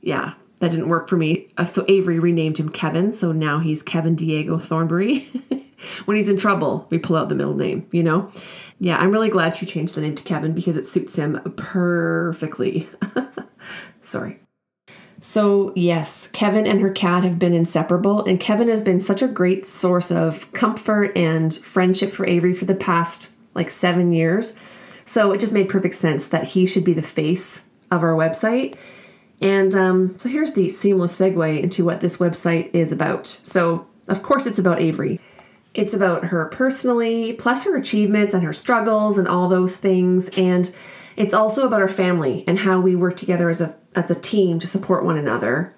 Yeah, 0.00 0.34
that 0.60 0.70
didn't 0.70 0.88
work 0.88 1.08
for 1.08 1.16
me. 1.16 1.48
Uh, 1.58 1.64
so 1.64 1.84
Avery 1.88 2.18
renamed 2.18 2.58
him 2.58 2.68
Kevin. 2.68 3.12
So 3.12 3.32
now 3.32 3.58
he's 3.58 3.82
Kevin 3.82 4.14
Diego 4.14 4.58
Thornbury. 4.58 5.28
when 6.04 6.16
he's 6.16 6.28
in 6.28 6.36
trouble, 6.36 6.86
we 6.90 6.98
pull 6.98 7.16
out 7.16 7.28
the 7.28 7.34
middle 7.34 7.56
name, 7.56 7.86
you 7.90 8.02
know? 8.02 8.30
Yeah, 8.78 8.98
I'm 8.98 9.10
really 9.10 9.28
glad 9.28 9.56
she 9.56 9.66
changed 9.66 9.94
the 9.94 10.00
name 10.00 10.14
to 10.14 10.22
Kevin 10.22 10.52
because 10.52 10.76
it 10.76 10.86
suits 10.86 11.16
him 11.16 11.40
perfectly. 11.56 12.88
Sorry. 14.00 14.43
So, 15.26 15.72
yes, 15.74 16.28
Kevin 16.32 16.66
and 16.66 16.82
her 16.82 16.90
cat 16.90 17.24
have 17.24 17.38
been 17.38 17.54
inseparable, 17.54 18.22
and 18.26 18.38
Kevin 18.38 18.68
has 18.68 18.82
been 18.82 19.00
such 19.00 19.22
a 19.22 19.26
great 19.26 19.66
source 19.66 20.12
of 20.12 20.52
comfort 20.52 21.16
and 21.16 21.52
friendship 21.56 22.12
for 22.12 22.26
Avery 22.26 22.52
for 22.54 22.66
the 22.66 22.74
past 22.74 23.30
like 23.54 23.70
seven 23.70 24.12
years. 24.12 24.52
So, 25.06 25.32
it 25.32 25.40
just 25.40 25.54
made 25.54 25.70
perfect 25.70 25.94
sense 25.94 26.28
that 26.28 26.44
he 26.44 26.66
should 26.66 26.84
be 26.84 26.92
the 26.92 27.02
face 27.02 27.64
of 27.90 28.02
our 28.02 28.12
website. 28.12 28.76
And 29.40 29.74
um, 29.74 30.18
so, 30.18 30.28
here's 30.28 30.52
the 30.52 30.68
seamless 30.68 31.18
segue 31.18 31.62
into 31.62 31.86
what 31.86 32.00
this 32.00 32.18
website 32.18 32.72
is 32.74 32.92
about. 32.92 33.26
So, 33.26 33.86
of 34.08 34.22
course, 34.22 34.46
it's 34.46 34.58
about 34.58 34.82
Avery. 34.82 35.18
It's 35.72 35.94
about 35.94 36.26
her 36.26 36.44
personally, 36.50 37.32
plus 37.32 37.64
her 37.64 37.76
achievements 37.76 38.34
and 38.34 38.44
her 38.44 38.52
struggles 38.52 39.16
and 39.16 39.26
all 39.26 39.48
those 39.48 39.78
things. 39.78 40.28
And 40.36 40.72
it's 41.16 41.34
also 41.34 41.66
about 41.66 41.80
our 41.80 41.88
family 41.88 42.44
and 42.46 42.58
how 42.58 42.80
we 42.80 42.96
work 42.96 43.16
together 43.16 43.48
as 43.48 43.60
a 43.60 43.76
as 43.94 44.10
a 44.10 44.14
team 44.14 44.58
to 44.58 44.66
support 44.66 45.04
one 45.04 45.16
another. 45.16 45.74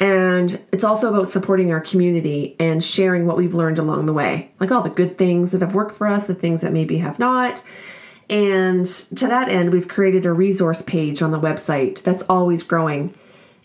And 0.00 0.60
it's 0.72 0.82
also 0.82 1.08
about 1.08 1.28
supporting 1.28 1.70
our 1.70 1.80
community 1.80 2.56
and 2.58 2.82
sharing 2.82 3.24
what 3.24 3.36
we've 3.36 3.54
learned 3.54 3.78
along 3.78 4.06
the 4.06 4.12
way, 4.12 4.50
like 4.58 4.72
all 4.72 4.82
the 4.82 4.90
good 4.90 5.16
things 5.16 5.52
that 5.52 5.60
have 5.60 5.74
worked 5.74 5.94
for 5.94 6.08
us, 6.08 6.26
the 6.26 6.34
things 6.34 6.60
that 6.62 6.72
maybe 6.72 6.98
have 6.98 7.20
not. 7.20 7.62
And 8.28 8.86
to 8.86 9.26
that 9.28 9.48
end, 9.48 9.70
we've 9.70 9.86
created 9.86 10.26
a 10.26 10.32
resource 10.32 10.82
page 10.82 11.22
on 11.22 11.30
the 11.30 11.40
website 11.40 12.02
that's 12.02 12.22
always 12.28 12.64
growing. 12.64 13.14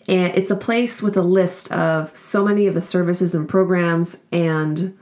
And 0.06 0.32
it's 0.36 0.50
a 0.50 0.56
place 0.56 1.02
with 1.02 1.16
a 1.16 1.22
list 1.22 1.72
of 1.72 2.16
so 2.16 2.44
many 2.44 2.66
of 2.66 2.74
the 2.74 2.82
services 2.82 3.34
and 3.34 3.48
programs 3.48 4.18
and 4.30 4.96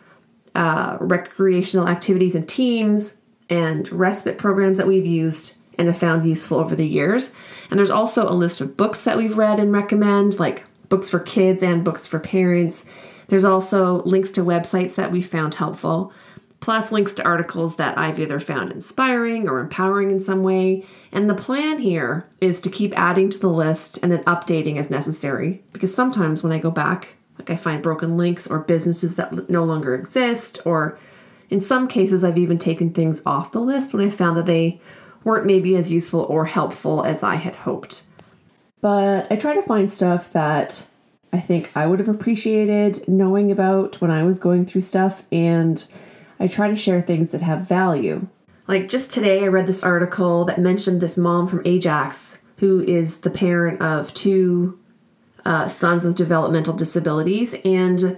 uh, 0.55 0.97
recreational 1.01 1.87
activities 1.87 2.35
and 2.35 2.49
teams 2.49 3.13
and 3.51 3.91
respite 3.93 4.39
programs 4.39 4.79
that 4.79 4.87
we've 4.87 5.05
used 5.05 5.56
and 5.79 5.89
have 5.89 5.99
found 5.99 6.27
useful 6.27 6.59
over 6.59 6.75
the 6.75 6.87
years. 6.87 7.33
And 7.71 7.79
there's 7.79 7.91
also 7.91 8.29
a 8.29 8.35
list 8.35 8.61
of 8.61 8.77
books 8.77 9.05
that 9.05 9.17
we've 9.17 9.37
read 9.37 9.61
and 9.61 9.73
recommend, 9.73 10.39
like 10.39 10.65
books 10.89 11.11
for 11.11 11.19
kids 11.19 11.63
and 11.63 11.85
books 11.85 12.07
for 12.07 12.19
parents. 12.19 12.85
There's 13.29 13.45
also 13.45 14.03
links 14.05 14.31
to 14.33 14.41
websites 14.43 14.95
that 14.95 15.11
we 15.11 15.21
found 15.21 15.55
helpful, 15.55 16.13
plus 16.61 16.93
links 16.93 17.13
to 17.15 17.25
articles 17.25 17.77
that 17.77 17.99
I've 17.99 18.19
either 18.19 18.41
found 18.41 18.73
inspiring 18.73 19.49
or 19.49 19.61
empowering 19.61 20.11
in 20.11 20.21
some 20.21 20.43
way. 20.43 20.85
And 21.13 21.29
the 21.29 21.35
plan 21.35 21.79
here 21.79 22.27
is 22.41 22.61
to 22.63 22.71
keep 22.71 22.97
adding 22.97 23.29
to 23.31 23.39
the 23.39 23.51
list 23.51 23.99
and 24.03 24.13
then 24.13 24.25
updating 24.25 24.79
as 24.79 24.91
necessary, 24.91 25.63
because 25.73 25.95
sometimes 25.95 26.43
when 26.43 26.53
I 26.53 26.59
go 26.59 26.71
back, 26.71 27.17
like 27.39 27.51
I 27.51 27.57
find 27.57 27.83
broken 27.83 28.17
links 28.17 28.47
or 28.47 28.61
businesses 28.61 29.17
that 29.17 29.51
no 29.51 29.65
longer 29.65 29.95
exist, 29.95 30.61
or 30.65 30.99
in 31.51 31.61
some 31.61 31.87
cases, 31.87 32.25
I've 32.25 32.39
even 32.39 32.59
taken 32.59 32.93
things 32.93 33.21
off 33.27 33.53
the 33.53 33.61
list 33.61 33.93
when 33.93 34.05
I 34.05 34.11
found 34.11 34.37
that 34.37 34.47
they 34.47 34.81
weren't 35.27 35.45
maybe 35.45 35.75
as 35.75 35.91
useful 35.91 36.21
or 36.21 36.45
helpful 36.45 37.05
as 37.05 37.25
I 37.25 37.35
had 37.35 37.57
hoped. 37.57 38.05
But 38.81 39.27
I 39.29 39.35
try 39.35 39.55
to 39.57 39.63
find 39.63 39.91
stuff 39.91 40.33
that 40.33 40.87
I 41.33 41.41
think 41.41 41.73
I 41.75 41.89
would 41.89 41.99
have 41.99 42.09
appreciated 42.09 43.09
knowing 43.09 43.51
about 43.51 44.01
when 44.01 44.13
I 44.13 44.23
was 44.23 44.39
going 44.39 44.67
through 44.67 44.83
stuff, 44.83 45.25
and 45.33 45.85
I 46.39 46.47
try 46.47 46.69
to 46.69 46.77
share 46.77 47.03
things 47.03 47.33
that 47.33 47.43
have 47.43 47.69
value. 47.69 48.29
Like 48.69 48.89
just 48.89 49.11
today, 49.11 49.43
I 49.43 49.49
read 49.49 49.67
this 49.67 49.83
article 49.83 50.45
that 50.45 50.61
mentioned 50.61 51.01
this 51.01 51.17
mom 51.17 51.49
from 51.49 51.63
Ajax 51.67 52.39
who 52.59 52.81
is 52.81 53.19
the 53.19 53.31
parent 53.31 53.83
of 53.83 54.15
two 54.15 54.79
uh, 55.45 55.67
sons 55.67 56.05
with 56.05 56.17
developmental 56.17 56.73
disabilities, 56.73 57.55
and 57.65 58.17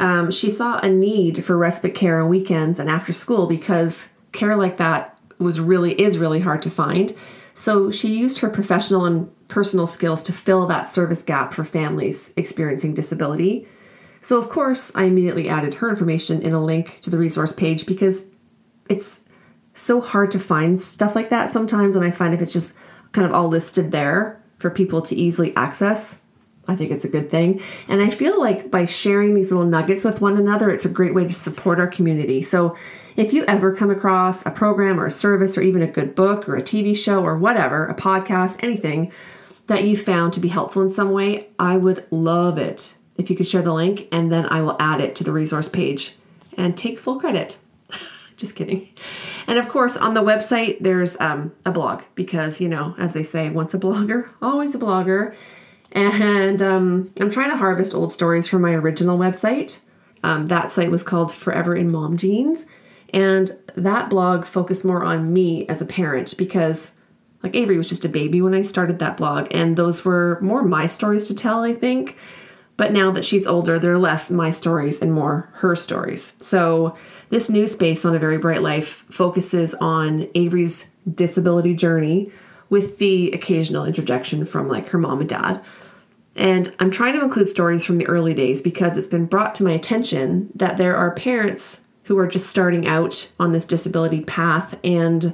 um, 0.00 0.32
she 0.32 0.50
saw 0.50 0.78
a 0.78 0.88
need 0.88 1.44
for 1.44 1.56
respite 1.56 1.94
care 1.94 2.20
on 2.20 2.28
weekends 2.28 2.80
and 2.80 2.90
after 2.90 3.12
school 3.12 3.46
because 3.46 4.08
care 4.32 4.56
like 4.56 4.78
that 4.78 5.16
was 5.40 5.60
really 5.60 6.00
is 6.00 6.18
really 6.18 6.40
hard 6.40 6.62
to 6.62 6.70
find. 6.70 7.14
So 7.54 7.90
she 7.90 8.16
used 8.16 8.38
her 8.38 8.48
professional 8.48 9.04
and 9.04 9.30
personal 9.48 9.86
skills 9.86 10.22
to 10.24 10.32
fill 10.32 10.66
that 10.66 10.86
service 10.86 11.22
gap 11.22 11.52
for 11.52 11.64
families 11.64 12.32
experiencing 12.36 12.94
disability. 12.94 13.66
So 14.22 14.38
of 14.38 14.48
course, 14.48 14.92
I 14.94 15.04
immediately 15.04 15.48
added 15.48 15.74
her 15.74 15.88
information 15.88 16.42
in 16.42 16.52
a 16.52 16.62
link 16.62 17.00
to 17.00 17.10
the 17.10 17.18
resource 17.18 17.52
page 17.52 17.86
because 17.86 18.24
it's 18.88 19.24
so 19.74 20.00
hard 20.00 20.30
to 20.32 20.38
find 20.38 20.78
stuff 20.78 21.14
like 21.14 21.30
that 21.30 21.48
sometimes 21.48 21.96
and 21.96 22.04
I 22.04 22.10
find 22.10 22.34
if 22.34 22.40
it's 22.40 22.52
just 22.52 22.74
kind 23.12 23.26
of 23.26 23.32
all 23.32 23.48
listed 23.48 23.90
there 23.90 24.42
for 24.58 24.70
people 24.70 25.02
to 25.02 25.16
easily 25.16 25.54
access, 25.56 26.18
I 26.68 26.76
think 26.76 26.90
it's 26.90 27.04
a 27.04 27.08
good 27.08 27.30
thing. 27.30 27.60
And 27.88 28.02
I 28.02 28.10
feel 28.10 28.38
like 28.38 28.70
by 28.70 28.84
sharing 28.84 29.34
these 29.34 29.50
little 29.50 29.66
nuggets 29.66 30.04
with 30.04 30.20
one 30.20 30.36
another, 30.36 30.70
it's 30.70 30.84
a 30.84 30.90
great 30.90 31.14
way 31.14 31.26
to 31.26 31.34
support 31.34 31.80
our 31.80 31.88
community. 31.88 32.42
So 32.42 32.76
if 33.16 33.32
you 33.32 33.44
ever 33.46 33.74
come 33.74 33.90
across 33.90 34.44
a 34.46 34.50
program 34.50 34.98
or 34.98 35.06
a 35.06 35.10
service 35.10 35.56
or 35.58 35.62
even 35.62 35.82
a 35.82 35.86
good 35.86 36.14
book 36.14 36.48
or 36.48 36.56
a 36.56 36.62
TV 36.62 36.96
show 36.96 37.22
or 37.24 37.36
whatever, 37.36 37.86
a 37.86 37.94
podcast, 37.94 38.62
anything 38.62 39.12
that 39.66 39.84
you 39.84 39.96
found 39.96 40.32
to 40.32 40.40
be 40.40 40.48
helpful 40.48 40.82
in 40.82 40.88
some 40.88 41.12
way, 41.12 41.48
I 41.58 41.76
would 41.76 42.04
love 42.10 42.58
it 42.58 42.94
if 43.16 43.30
you 43.30 43.36
could 43.36 43.46
share 43.46 43.62
the 43.62 43.72
link 43.72 44.08
and 44.10 44.32
then 44.32 44.46
I 44.46 44.62
will 44.62 44.76
add 44.80 45.00
it 45.00 45.14
to 45.16 45.24
the 45.24 45.32
resource 45.32 45.68
page 45.68 46.16
and 46.56 46.76
take 46.76 46.98
full 46.98 47.20
credit. 47.20 47.58
Just 48.36 48.54
kidding. 48.54 48.88
And 49.46 49.58
of 49.58 49.68
course, 49.68 49.96
on 49.96 50.14
the 50.14 50.22
website, 50.22 50.78
there's 50.80 51.18
um, 51.20 51.52
a 51.64 51.70
blog 51.70 52.02
because, 52.14 52.60
you 52.60 52.68
know, 52.68 52.94
as 52.98 53.12
they 53.12 53.22
say, 53.22 53.50
once 53.50 53.74
a 53.74 53.78
blogger, 53.78 54.28
always 54.42 54.74
a 54.74 54.78
blogger. 54.78 55.34
And 55.92 56.62
um, 56.62 57.12
I'm 57.20 57.30
trying 57.30 57.50
to 57.50 57.56
harvest 57.56 57.94
old 57.94 58.12
stories 58.12 58.48
from 58.48 58.62
my 58.62 58.72
original 58.72 59.18
website. 59.18 59.80
Um, 60.22 60.46
that 60.46 60.70
site 60.70 60.90
was 60.90 61.02
called 61.02 61.32
Forever 61.32 61.74
in 61.74 61.90
Mom 61.90 62.16
Genes. 62.16 62.66
And 63.12 63.56
that 63.74 64.10
blog 64.10 64.44
focused 64.44 64.84
more 64.84 65.04
on 65.04 65.32
me 65.32 65.66
as 65.68 65.80
a 65.80 65.86
parent 65.86 66.36
because, 66.36 66.92
like, 67.42 67.56
Avery 67.56 67.76
was 67.76 67.88
just 67.88 68.04
a 68.04 68.08
baby 68.08 68.40
when 68.40 68.54
I 68.54 68.62
started 68.62 68.98
that 68.98 69.16
blog, 69.16 69.48
and 69.50 69.76
those 69.76 70.04
were 70.04 70.38
more 70.40 70.62
my 70.62 70.86
stories 70.86 71.26
to 71.28 71.34
tell, 71.34 71.62
I 71.62 71.74
think. 71.74 72.16
But 72.76 72.92
now 72.92 73.10
that 73.10 73.24
she's 73.24 73.46
older, 73.46 73.78
they're 73.78 73.98
less 73.98 74.30
my 74.30 74.50
stories 74.50 75.02
and 75.02 75.12
more 75.12 75.50
her 75.54 75.76
stories. 75.76 76.34
So, 76.38 76.96
this 77.28 77.50
new 77.50 77.66
space 77.66 78.04
on 78.04 78.14
A 78.14 78.18
Very 78.18 78.38
Bright 78.38 78.62
Life 78.62 79.04
focuses 79.10 79.74
on 79.74 80.28
Avery's 80.34 80.86
disability 81.14 81.74
journey 81.74 82.30
with 82.70 82.98
the 82.98 83.30
occasional 83.32 83.84
interjection 83.84 84.44
from 84.44 84.68
like 84.68 84.88
her 84.88 84.98
mom 84.98 85.20
and 85.20 85.28
dad. 85.28 85.62
And 86.36 86.74
I'm 86.78 86.90
trying 86.90 87.14
to 87.14 87.22
include 87.22 87.48
stories 87.48 87.84
from 87.84 87.96
the 87.96 88.06
early 88.06 88.32
days 88.32 88.62
because 88.62 88.96
it's 88.96 89.06
been 89.06 89.26
brought 89.26 89.54
to 89.56 89.64
my 89.64 89.72
attention 89.72 90.50
that 90.54 90.76
there 90.76 90.96
are 90.96 91.14
parents 91.14 91.80
who 92.10 92.18
are 92.18 92.26
just 92.26 92.46
starting 92.46 92.88
out 92.88 93.30
on 93.38 93.52
this 93.52 93.64
disability 93.64 94.20
path 94.22 94.76
and 94.82 95.32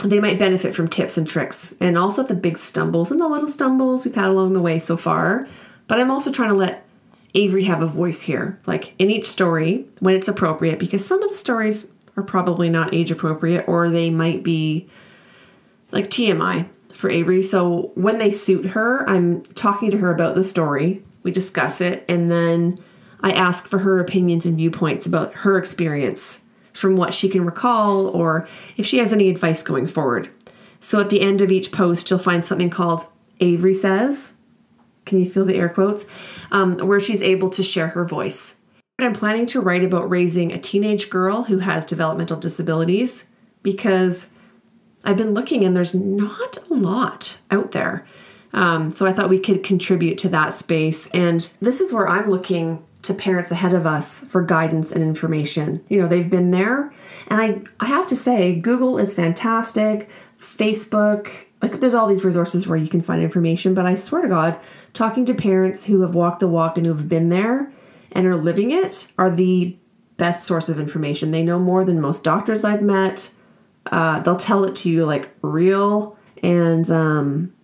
they 0.00 0.20
might 0.20 0.38
benefit 0.38 0.74
from 0.74 0.86
tips 0.86 1.16
and 1.16 1.26
tricks 1.26 1.74
and 1.80 1.96
also 1.96 2.22
the 2.22 2.34
big 2.34 2.58
stumbles 2.58 3.10
and 3.10 3.18
the 3.18 3.26
little 3.26 3.48
stumbles 3.48 4.04
we've 4.04 4.14
had 4.14 4.26
along 4.26 4.52
the 4.52 4.60
way 4.60 4.78
so 4.78 4.94
far. 4.94 5.48
But 5.86 5.98
I'm 5.98 6.10
also 6.10 6.30
trying 6.30 6.50
to 6.50 6.54
let 6.54 6.84
Avery 7.32 7.64
have 7.64 7.80
a 7.80 7.86
voice 7.86 8.20
here, 8.20 8.60
like 8.66 8.92
in 8.98 9.08
each 9.08 9.24
story 9.24 9.86
when 10.00 10.14
it's 10.14 10.28
appropriate, 10.28 10.78
because 10.78 11.06
some 11.06 11.22
of 11.22 11.30
the 11.30 11.36
stories 11.36 11.90
are 12.18 12.22
probably 12.22 12.68
not 12.68 12.92
age 12.92 13.10
appropriate 13.10 13.64
or 13.66 13.88
they 13.88 14.10
might 14.10 14.42
be 14.42 14.86
like 15.92 16.10
TMI 16.10 16.68
for 16.92 17.08
Avery. 17.08 17.42
So 17.42 17.90
when 17.94 18.18
they 18.18 18.30
suit 18.30 18.66
her, 18.66 19.08
I'm 19.08 19.40
talking 19.54 19.90
to 19.92 19.96
her 19.96 20.10
about 20.10 20.34
the 20.34 20.44
story. 20.44 21.02
We 21.22 21.30
discuss 21.30 21.80
it 21.80 22.04
and 22.06 22.30
then 22.30 22.78
I 23.20 23.32
ask 23.32 23.66
for 23.66 23.78
her 23.78 23.98
opinions 23.98 24.46
and 24.46 24.56
viewpoints 24.56 25.06
about 25.06 25.34
her 25.34 25.56
experience 25.56 26.40
from 26.72 26.96
what 26.96 27.14
she 27.14 27.28
can 27.28 27.44
recall 27.44 28.08
or 28.08 28.46
if 28.76 28.86
she 28.86 28.98
has 28.98 29.12
any 29.12 29.28
advice 29.28 29.62
going 29.62 29.86
forward. 29.86 30.28
So 30.80 31.00
at 31.00 31.10
the 31.10 31.20
end 31.20 31.40
of 31.40 31.50
each 31.50 31.72
post, 31.72 32.10
you'll 32.10 32.18
find 32.18 32.44
something 32.44 32.70
called 32.70 33.06
Avery 33.40 33.74
Says. 33.74 34.32
Can 35.04 35.20
you 35.20 35.30
feel 35.30 35.44
the 35.44 35.56
air 35.56 35.68
quotes? 35.68 36.04
Um, 36.50 36.74
where 36.74 37.00
she's 37.00 37.22
able 37.22 37.48
to 37.50 37.62
share 37.62 37.88
her 37.88 38.04
voice. 38.04 38.54
I'm 38.98 39.12
planning 39.12 39.46
to 39.46 39.60
write 39.60 39.84
about 39.84 40.08
raising 40.08 40.52
a 40.52 40.58
teenage 40.58 41.10
girl 41.10 41.44
who 41.44 41.58
has 41.58 41.84
developmental 41.84 42.38
disabilities 42.38 43.24
because 43.62 44.28
I've 45.04 45.16
been 45.16 45.34
looking 45.34 45.64
and 45.64 45.76
there's 45.76 45.94
not 45.94 46.58
a 46.70 46.74
lot 46.74 47.38
out 47.50 47.72
there. 47.72 48.06
Um, 48.52 48.90
so 48.90 49.06
I 49.06 49.12
thought 49.12 49.28
we 49.28 49.38
could 49.38 49.62
contribute 49.62 50.18
to 50.18 50.28
that 50.30 50.54
space. 50.54 51.08
And 51.08 51.40
this 51.60 51.80
is 51.80 51.92
where 51.92 52.08
I'm 52.08 52.30
looking 52.30 52.82
to 53.06 53.14
parents 53.14 53.50
ahead 53.50 53.72
of 53.72 53.86
us 53.86 54.20
for 54.20 54.42
guidance 54.42 54.92
and 54.92 55.02
information. 55.02 55.84
You 55.88 56.00
know, 56.00 56.08
they've 56.08 56.28
been 56.30 56.50
there. 56.50 56.92
And 57.28 57.40
I, 57.40 57.60
I 57.80 57.86
have 57.86 58.06
to 58.08 58.16
say, 58.16 58.54
Google 58.54 58.98
is 58.98 59.14
fantastic, 59.14 60.08
Facebook, 60.38 61.46
like 61.62 61.80
there's 61.80 61.94
all 61.94 62.06
these 62.06 62.24
resources 62.24 62.66
where 62.66 62.76
you 62.76 62.88
can 62.88 63.00
find 63.00 63.22
information. 63.22 63.74
But 63.74 63.86
I 63.86 63.94
swear 63.94 64.22
to 64.22 64.28
God, 64.28 64.58
talking 64.92 65.24
to 65.26 65.34
parents 65.34 65.84
who 65.84 66.02
have 66.02 66.14
walked 66.14 66.40
the 66.40 66.48
walk 66.48 66.76
and 66.76 66.86
who 66.86 66.94
have 66.94 67.08
been 67.08 67.28
there 67.28 67.72
and 68.12 68.26
are 68.26 68.36
living 68.36 68.70
it 68.70 69.08
are 69.18 69.34
the 69.34 69.76
best 70.16 70.46
source 70.46 70.68
of 70.68 70.78
information. 70.78 71.30
They 71.30 71.42
know 71.42 71.58
more 71.58 71.84
than 71.84 72.00
most 72.00 72.24
doctors 72.24 72.64
I've 72.64 72.82
met. 72.82 73.30
Uh, 73.86 74.20
they'll 74.20 74.36
tell 74.36 74.64
it 74.64 74.76
to 74.76 74.90
you 74.90 75.04
like 75.04 75.28
real. 75.42 76.18
And 76.42 76.90
um, 76.90 77.54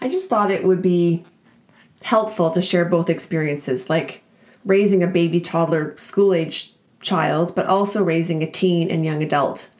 I 0.00 0.08
just 0.08 0.28
thought 0.28 0.50
it 0.50 0.64
would 0.64 0.82
be 0.82 1.24
helpful 2.02 2.50
to 2.50 2.62
share 2.62 2.84
both 2.84 3.10
experiences. 3.10 3.90
Like, 3.90 4.22
raising 4.68 5.02
a 5.02 5.06
baby, 5.06 5.40
toddler, 5.40 5.96
school 5.96 6.34
age 6.34 6.74
child, 7.00 7.54
but 7.54 7.66
also 7.66 8.04
raising 8.04 8.42
a 8.42 8.50
teen 8.50 8.90
and 8.90 9.04
young 9.04 9.22
adult. 9.22 9.70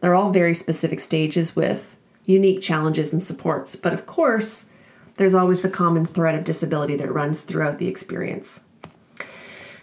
They're 0.00 0.14
all 0.14 0.30
very 0.30 0.52
specific 0.52 1.00
stages 1.00 1.56
with 1.56 1.96
unique 2.26 2.60
challenges 2.60 3.12
and 3.12 3.22
supports. 3.22 3.76
But 3.76 3.94
of 3.94 4.04
course, 4.04 4.68
there's 5.14 5.34
always 5.34 5.62
the 5.62 5.70
common 5.70 6.04
thread 6.04 6.34
of 6.34 6.44
disability 6.44 6.96
that 6.96 7.12
runs 7.12 7.40
throughout 7.40 7.78
the 7.78 7.88
experience. 7.88 8.60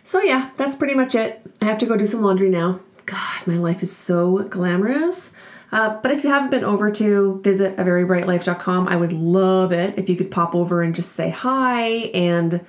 So, 0.03 0.21
yeah, 0.21 0.51
that's 0.55 0.75
pretty 0.75 0.93
much 0.93 1.15
it. 1.15 1.41
I 1.59 1.65
have 1.65 1.79
to 1.79 1.87
go 1.87 1.97
do 1.97 2.05
some 2.05 2.21
laundry 2.21 2.49
now. 2.49 2.79
God, 3.07 3.47
my 3.47 3.57
life 3.57 3.81
is 3.81 3.95
so 3.95 4.43
glamorous. 4.43 5.31
Uh, 5.71 5.99
but 6.01 6.11
if 6.11 6.23
you 6.23 6.29
haven't 6.29 6.51
been 6.51 6.63
over 6.63 6.91
to 6.91 7.41
visit 7.43 7.75
averybrightlife.com, 7.77 8.87
I 8.87 8.95
would 8.95 9.13
love 9.13 9.71
it 9.71 9.97
if 9.97 10.07
you 10.07 10.15
could 10.15 10.29
pop 10.29 10.53
over 10.53 10.83
and 10.83 10.93
just 10.93 11.13
say 11.13 11.31
hi. 11.31 11.87
And 12.13 12.63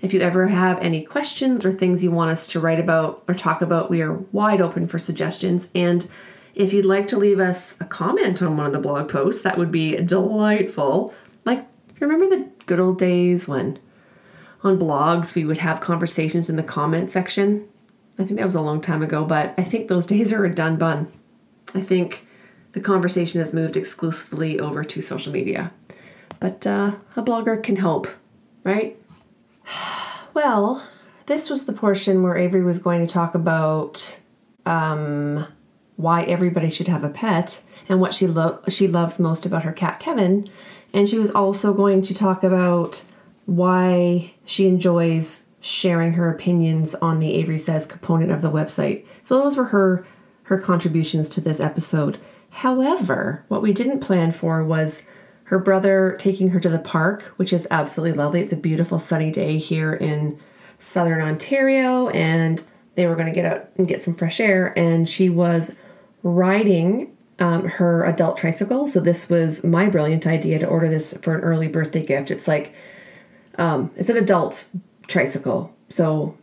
if 0.00 0.12
you 0.12 0.20
ever 0.20 0.46
have 0.48 0.78
any 0.80 1.02
questions 1.02 1.64
or 1.64 1.72
things 1.72 2.02
you 2.02 2.10
want 2.10 2.30
us 2.30 2.46
to 2.48 2.60
write 2.60 2.80
about 2.80 3.24
or 3.28 3.34
talk 3.34 3.62
about, 3.62 3.90
we 3.90 4.02
are 4.02 4.14
wide 4.32 4.60
open 4.60 4.86
for 4.86 4.98
suggestions. 4.98 5.68
And 5.74 6.06
if 6.54 6.72
you'd 6.72 6.84
like 6.84 7.08
to 7.08 7.18
leave 7.18 7.40
us 7.40 7.74
a 7.80 7.84
comment 7.84 8.42
on 8.42 8.56
one 8.56 8.66
of 8.66 8.72
the 8.72 8.78
blog 8.78 9.08
posts, 9.08 9.42
that 9.42 9.58
would 9.58 9.70
be 9.70 9.96
delightful. 9.96 11.14
Like, 11.44 11.66
remember 12.00 12.28
the 12.28 12.48
good 12.66 12.80
old 12.80 12.98
days 12.98 13.48
when 13.48 13.78
on 14.62 14.78
blogs 14.78 15.34
we 15.34 15.44
would 15.44 15.58
have 15.58 15.80
conversations 15.80 16.50
in 16.50 16.56
the 16.56 16.62
comment 16.62 17.10
section? 17.10 17.66
I 18.18 18.24
think 18.24 18.38
that 18.38 18.44
was 18.44 18.54
a 18.54 18.60
long 18.60 18.80
time 18.80 19.02
ago, 19.02 19.24
but 19.24 19.54
I 19.58 19.64
think 19.64 19.88
those 19.88 20.06
days 20.06 20.32
are 20.32 20.44
a 20.44 20.54
done 20.54 20.76
bun. 20.76 21.10
I 21.74 21.80
think 21.80 22.26
the 22.72 22.80
conversation 22.80 23.40
has 23.40 23.52
moved 23.52 23.76
exclusively 23.76 24.58
over 24.58 24.84
to 24.84 25.00
social 25.00 25.32
media. 25.32 25.72
But 26.40 26.66
uh, 26.66 26.96
a 27.16 27.22
blogger 27.22 27.62
can 27.62 27.76
help, 27.76 28.08
right? 28.64 28.98
Well, 30.34 30.86
this 31.26 31.48
was 31.48 31.64
the 31.64 31.72
portion 31.72 32.22
where 32.22 32.36
Avery 32.36 32.62
was 32.62 32.78
going 32.78 33.00
to 33.00 33.12
talk 33.12 33.34
about 33.34 34.20
um, 34.66 35.46
why 35.96 36.22
everybody 36.24 36.70
should 36.70 36.88
have 36.88 37.04
a 37.04 37.08
pet 37.08 37.62
and 37.88 38.00
what 38.00 38.14
she 38.14 38.26
lo- 38.26 38.60
she 38.68 38.86
loves 38.86 39.18
most 39.18 39.46
about 39.46 39.62
her 39.62 39.72
cat 39.72 39.98
Kevin, 39.98 40.48
and 40.92 41.08
she 41.08 41.18
was 41.18 41.30
also 41.30 41.72
going 41.72 42.02
to 42.02 42.14
talk 42.14 42.44
about 42.44 43.02
why 43.46 44.34
she 44.44 44.66
enjoys 44.66 45.42
sharing 45.60 46.12
her 46.12 46.30
opinions 46.30 46.94
on 46.96 47.18
the 47.18 47.34
Avery 47.34 47.58
Says 47.58 47.86
component 47.86 48.30
of 48.30 48.42
the 48.42 48.50
website. 48.50 49.06
So 49.22 49.38
those 49.38 49.56
were 49.56 49.64
her 49.64 50.06
her 50.44 50.58
contributions 50.58 51.28
to 51.30 51.40
this 51.40 51.60
episode. 51.60 52.18
However, 52.50 53.44
what 53.48 53.62
we 53.62 53.72
didn't 53.72 54.00
plan 54.00 54.32
for 54.32 54.62
was 54.62 55.02
her 55.46 55.58
brother 55.58 56.16
taking 56.18 56.50
her 56.50 56.60
to 56.60 56.68
the 56.68 56.78
park, 56.78 57.32
which 57.36 57.52
is 57.52 57.68
absolutely 57.70 58.16
lovely. 58.16 58.40
It's 58.40 58.52
a 58.52 58.56
beautiful 58.56 58.98
sunny 58.98 59.30
day 59.30 59.58
here 59.58 59.94
in 59.94 60.38
southern 60.78 61.22
Ontario, 61.22 62.08
and 62.08 62.64
they 62.96 63.06
were 63.06 63.14
going 63.14 63.28
to 63.28 63.32
get 63.32 63.44
out 63.44 63.68
and 63.76 63.86
get 63.86 64.02
some 64.02 64.14
fresh 64.14 64.40
air. 64.40 64.76
And 64.76 65.08
she 65.08 65.28
was 65.28 65.70
riding 66.22 67.16
um, 67.38 67.68
her 67.68 68.04
adult 68.04 68.38
tricycle. 68.38 68.88
So 68.88 68.98
this 68.98 69.28
was 69.28 69.62
my 69.62 69.88
brilliant 69.88 70.26
idea 70.26 70.58
to 70.58 70.66
order 70.66 70.88
this 70.88 71.16
for 71.18 71.36
an 71.36 71.42
early 71.42 71.68
birthday 71.68 72.04
gift. 72.04 72.30
It's 72.30 72.48
like 72.48 72.74
um, 73.56 73.92
it's 73.96 74.10
an 74.10 74.16
adult 74.16 74.66
tricycle. 75.06 75.72
So 75.88 76.36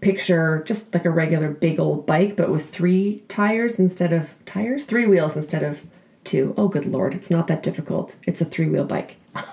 picture 0.00 0.64
just 0.66 0.92
like 0.94 1.04
a 1.04 1.10
regular 1.10 1.50
big 1.50 1.78
old 1.78 2.06
bike, 2.06 2.36
but 2.36 2.50
with 2.50 2.68
three 2.68 3.22
tires 3.28 3.78
instead 3.78 4.12
of 4.12 4.34
tires, 4.44 4.84
three 4.84 5.06
wheels 5.06 5.36
instead 5.36 5.62
of 5.62 5.84
two. 6.24 6.54
Oh, 6.56 6.68
good 6.68 6.86
lord, 6.86 7.14
it's 7.14 7.30
not 7.30 7.46
that 7.48 7.62
difficult. 7.62 8.16
It's 8.26 8.40
a 8.40 8.44
three 8.44 8.68
wheel 8.68 8.84
bike. 8.84 9.16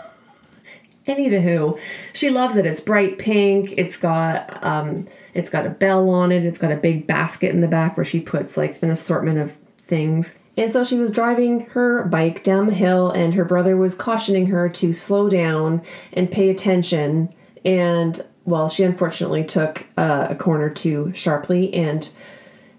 Any 1.08 1.30
the 1.30 1.42
who, 1.42 1.80
she 2.14 2.30
loves 2.30 2.58
it. 2.58 2.66
It's 2.66 2.82
bright 2.82 3.18
pink. 3.18 3.74
It's 3.78 3.96
got 3.96 4.64
um, 4.64 5.08
it's 5.34 5.50
got 5.50 5.66
a 5.66 5.70
bell 5.70 6.10
on 6.10 6.32
it. 6.32 6.44
It's 6.44 6.58
got 6.58 6.72
a 6.72 6.78
big 6.78 7.08
basket 7.08 7.52
in 7.52 7.62
the 7.62 7.68
back 7.68 7.96
where 7.96 8.06
she 8.06 8.20
puts 8.20 8.58
like 8.58 8.82
an 8.84 8.90
assortment 8.90 9.40
of 9.40 9.56
things. 9.78 10.36
And 10.58 10.72
so 10.72 10.84
she 10.84 10.98
was 10.98 11.12
driving 11.12 11.62
her 11.68 12.04
bike 12.06 12.44
down 12.44 12.66
the 12.66 12.74
hill, 12.74 13.12
and 13.12 13.36
her 13.36 13.46
brother 13.46 13.78
was 13.78 13.94
cautioning 13.94 14.48
her 14.48 14.68
to 14.70 14.92
slow 14.92 15.30
down 15.30 15.84
and 16.12 16.32
pay 16.32 16.50
attention. 16.50 17.34
And 17.64 18.20
well, 18.44 18.68
she 18.68 18.84
unfortunately 18.84 19.44
took 19.44 19.86
uh, 19.98 20.28
a 20.30 20.36
corner 20.36 20.70
too 20.70 21.14
sharply, 21.14 21.74
and 21.74 22.10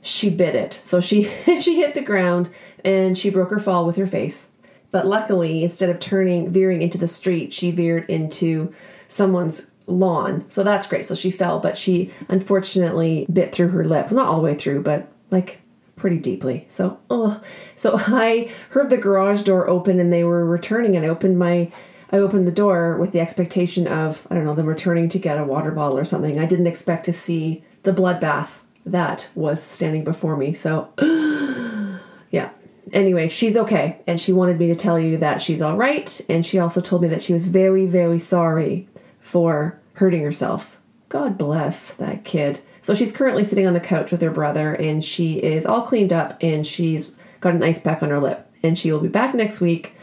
she 0.03 0.31
bit 0.31 0.55
it. 0.55 0.81
So 0.85 1.01
she 1.01 1.25
she 1.61 1.77
hit 1.77 1.95
the 1.95 2.03
ground 2.03 2.51
and 2.85 3.17
she 3.17 3.31
broke 3.31 3.51
her 3.51 3.61
fall 3.61 3.87
with 3.87 3.97
her 3.97 4.07
face. 4.07 4.51
But 4.91 5.07
luckily, 5.07 5.63
instead 5.63 5.91
of 5.91 5.99
turning 5.99 6.51
veering 6.51 6.83
into 6.83 6.99
the 6.99 7.09
street, 7.09 7.53
she 7.53 7.71
veered 7.71 8.09
into 8.09 8.73
someone's 9.07 9.67
lawn. 9.87 10.45
So 10.49 10.63
that's 10.63 10.87
great. 10.87 11.05
So 11.05 11.15
she 11.15 11.31
fell, 11.31 11.61
but 11.61 11.77
she 11.77 12.11
unfortunately 12.29 13.27
bit 13.33 13.53
through 13.53 13.69
her 13.69 13.85
lip. 13.85 14.11
Not 14.11 14.27
all 14.27 14.37
the 14.37 14.45
way 14.45 14.55
through, 14.55 14.83
but 14.83 15.11
like 15.31 15.61
pretty 15.97 16.19
deeply. 16.19 16.65
So, 16.69 16.99
oh, 17.11 17.41
so 17.77 17.95
I 17.99 18.51
heard 18.71 18.91
the 18.91 18.97
garage 18.97 19.43
door 19.43 19.69
open 19.69 20.01
and 20.01 20.13
they 20.13 20.25
were 20.25 20.45
returning 20.45 20.97
and 20.97 21.05
I 21.05 21.09
opened 21.09 21.39
my 21.39 21.71
I 22.11 22.17
opened 22.17 22.47
the 22.47 22.53
door 22.53 22.97
with 22.97 23.13
the 23.13 23.21
expectation 23.21 23.87
of, 23.87 24.27
I 24.31 24.35
don't 24.35 24.45
know, 24.45 24.55
them 24.55 24.65
returning 24.65 25.11
to 25.11 25.19
get 25.19 25.39
a 25.39 25.45
water 25.45 25.71
bottle 25.71 25.99
or 25.99 26.07
something. 26.07 26.41
I 26.41 26.47
didn't 26.47 26.67
expect 26.67 27.05
to 27.05 27.13
see 27.13 27.63
the 27.83 27.93
bloodbath 27.93 28.61
that 28.87 29.29
was 29.35 29.63
standing 29.63 30.05
before 30.05 30.37
me. 30.37 30.53
So, 30.53 30.89
yeah. 32.31 32.51
Anyway, 32.93 33.29
she's 33.29 33.57
okay. 33.57 34.01
And 34.07 34.21
she 34.21 34.33
wanted 34.33 34.59
me 34.59 34.69
to 34.69 34.77
tell 34.77 34.99
you 34.99 35.19
that 35.19 35.43
she's 35.43 35.61
all 35.61 35.77
right. 35.77 36.21
And 36.29 36.45
she 36.45 36.59
also 36.59 36.81
told 36.81 37.03
me 37.03 37.09
that 37.09 37.23
she 37.23 37.33
was 37.33 37.45
very, 37.45 37.87
very 37.87 38.19
sorry 38.19 38.89
for 39.21 39.79
hurting 39.95 40.23
herself. 40.23 40.79
God 41.09 41.37
bless 41.37 41.93
that 41.95 42.25
kid. 42.25 42.61
So 42.81 42.95
she's 42.95 43.13
currently 43.13 43.45
sitting 43.45 43.67
on 43.67 43.75
the 43.75 43.81
couch 43.81 44.13
with 44.13 44.23
her 44.23 44.31
brother 44.31 44.75
and 44.75 45.05
she 45.05 45.35
is 45.35 45.67
all 45.67 45.83
cleaned 45.83 46.13
up 46.13 46.39
and 46.43 46.67
she's 46.67 47.11
got 47.41 47.55
an 47.55 47.63
ice 47.63 47.81
pack 47.81 48.03
on 48.03 48.11
her 48.11 48.19
lip. 48.19 48.51
And 48.63 48.79
she 48.79 48.93
will 48.93 49.01
be 49.01 49.09
back 49.09 49.35
next 49.35 49.61
week 49.61 49.95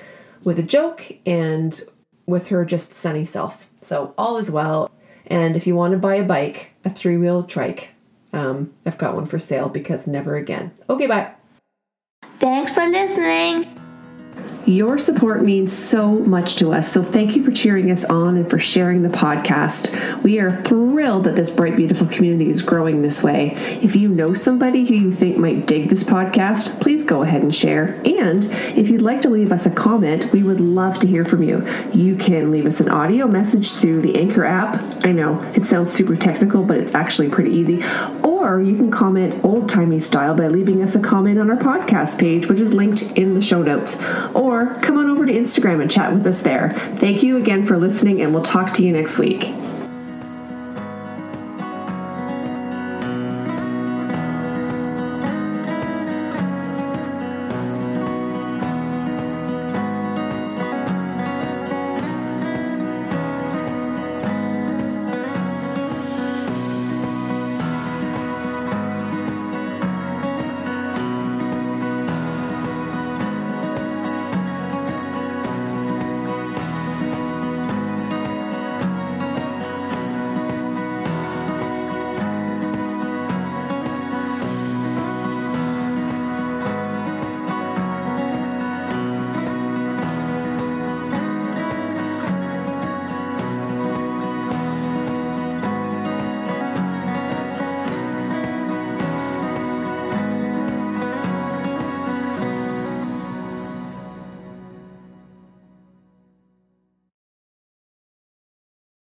with 0.43 0.59
a 0.59 0.63
joke 0.63 1.11
and 1.25 1.81
with 2.25 2.47
her 2.47 2.65
just 2.65 2.91
sunny 2.91 3.25
self. 3.25 3.67
So 3.81 4.13
all 4.17 4.37
is 4.37 4.51
well. 4.51 4.91
And 5.27 5.55
if 5.55 5.65
you 5.65 5.75
want 5.75 5.93
to 5.93 5.97
buy 5.97 6.15
a 6.15 6.23
bike, 6.23 6.71
a 6.83 6.89
three 6.89 7.17
wheel 7.17 7.43
trike, 7.43 7.89
um, 8.35 8.73
I've 8.85 8.97
got 8.97 9.15
one 9.15 9.25
for 9.25 9.39
sale 9.39 9.69
because 9.69 10.07
never 10.07 10.35
again. 10.35 10.71
Okay, 10.89 11.07
bye. 11.07 11.31
Thanks 12.39 12.71
for 12.73 12.85
listening. 12.87 13.74
Your 14.65 14.97
support 14.97 15.43
means 15.43 15.77
so 15.77 16.11
much 16.21 16.55
to 16.55 16.73
us, 16.73 16.91
so 16.91 17.03
thank 17.03 17.35
you 17.35 17.43
for 17.43 17.51
cheering 17.51 17.91
us 17.91 18.03
on 18.03 18.35
and 18.35 18.49
for 18.49 18.57
sharing 18.57 19.03
the 19.03 19.09
podcast. 19.09 20.23
We 20.23 20.39
are 20.39 20.59
thrilled 20.63 21.25
that 21.25 21.35
this 21.35 21.51
bright, 21.51 21.75
beautiful 21.75 22.07
community 22.07 22.49
is 22.49 22.63
growing 22.63 23.03
this 23.03 23.21
way. 23.21 23.53
If 23.83 23.95
you 23.95 24.09
know 24.09 24.33
somebody 24.33 24.83
who 24.83 24.95
you 24.95 25.11
think 25.11 25.37
might 25.37 25.67
dig 25.67 25.89
this 25.89 26.03
podcast, 26.03 26.81
please 26.81 27.05
go 27.05 27.21
ahead 27.21 27.43
and 27.43 27.53
share. 27.53 28.01
And 28.05 28.45
if 28.75 28.89
you'd 28.89 29.03
like 29.03 29.21
to 29.21 29.29
leave 29.29 29.51
us 29.51 29.67
a 29.67 29.71
comment, 29.71 30.31
we 30.31 30.41
would 30.41 30.59
love 30.59 30.97
to 30.99 31.07
hear 31.07 31.25
from 31.25 31.43
you. 31.43 31.63
You 31.93 32.15
can 32.15 32.49
leave 32.49 32.65
us 32.65 32.81
an 32.81 32.89
audio 32.89 33.27
message 33.27 33.71
through 33.71 34.01
the 34.01 34.17
Anchor 34.17 34.45
app. 34.45 34.81
I 35.05 35.11
know 35.11 35.43
it 35.53 35.65
sounds 35.65 35.91
super 35.91 36.15
technical, 36.15 36.65
but 36.65 36.77
it's 36.77 36.95
actually 36.95 37.29
pretty 37.29 37.51
easy. 37.51 37.83
Or 38.23 38.59
you 38.61 38.75
can 38.75 38.89
comment 38.89 39.45
old 39.45 39.69
timey 39.69 39.99
style 39.99 40.33
by 40.33 40.47
leaving 40.47 40.81
us 40.81 40.95
a 40.95 40.99
comment 40.99 41.37
on 41.37 41.51
our 41.51 41.57
podcast 41.57 42.17
page, 42.17 42.47
which 42.47 42.59
is 42.59 42.73
linked 42.73 43.03
in 43.11 43.35
the 43.35 43.43
show 43.43 43.61
notes. 43.61 43.99
Or 44.33 44.54
or 44.55 44.73
come 44.75 44.97
on 44.97 45.09
over 45.09 45.25
to 45.25 45.33
Instagram 45.33 45.81
and 45.81 45.91
chat 45.91 46.13
with 46.13 46.25
us 46.25 46.41
there. 46.41 46.69
Thank 46.97 47.23
you 47.23 47.37
again 47.37 47.65
for 47.65 47.77
listening, 47.77 48.21
and 48.21 48.33
we'll 48.33 48.43
talk 48.43 48.73
to 48.75 48.83
you 48.83 48.93
next 48.93 49.17
week. 49.17 49.53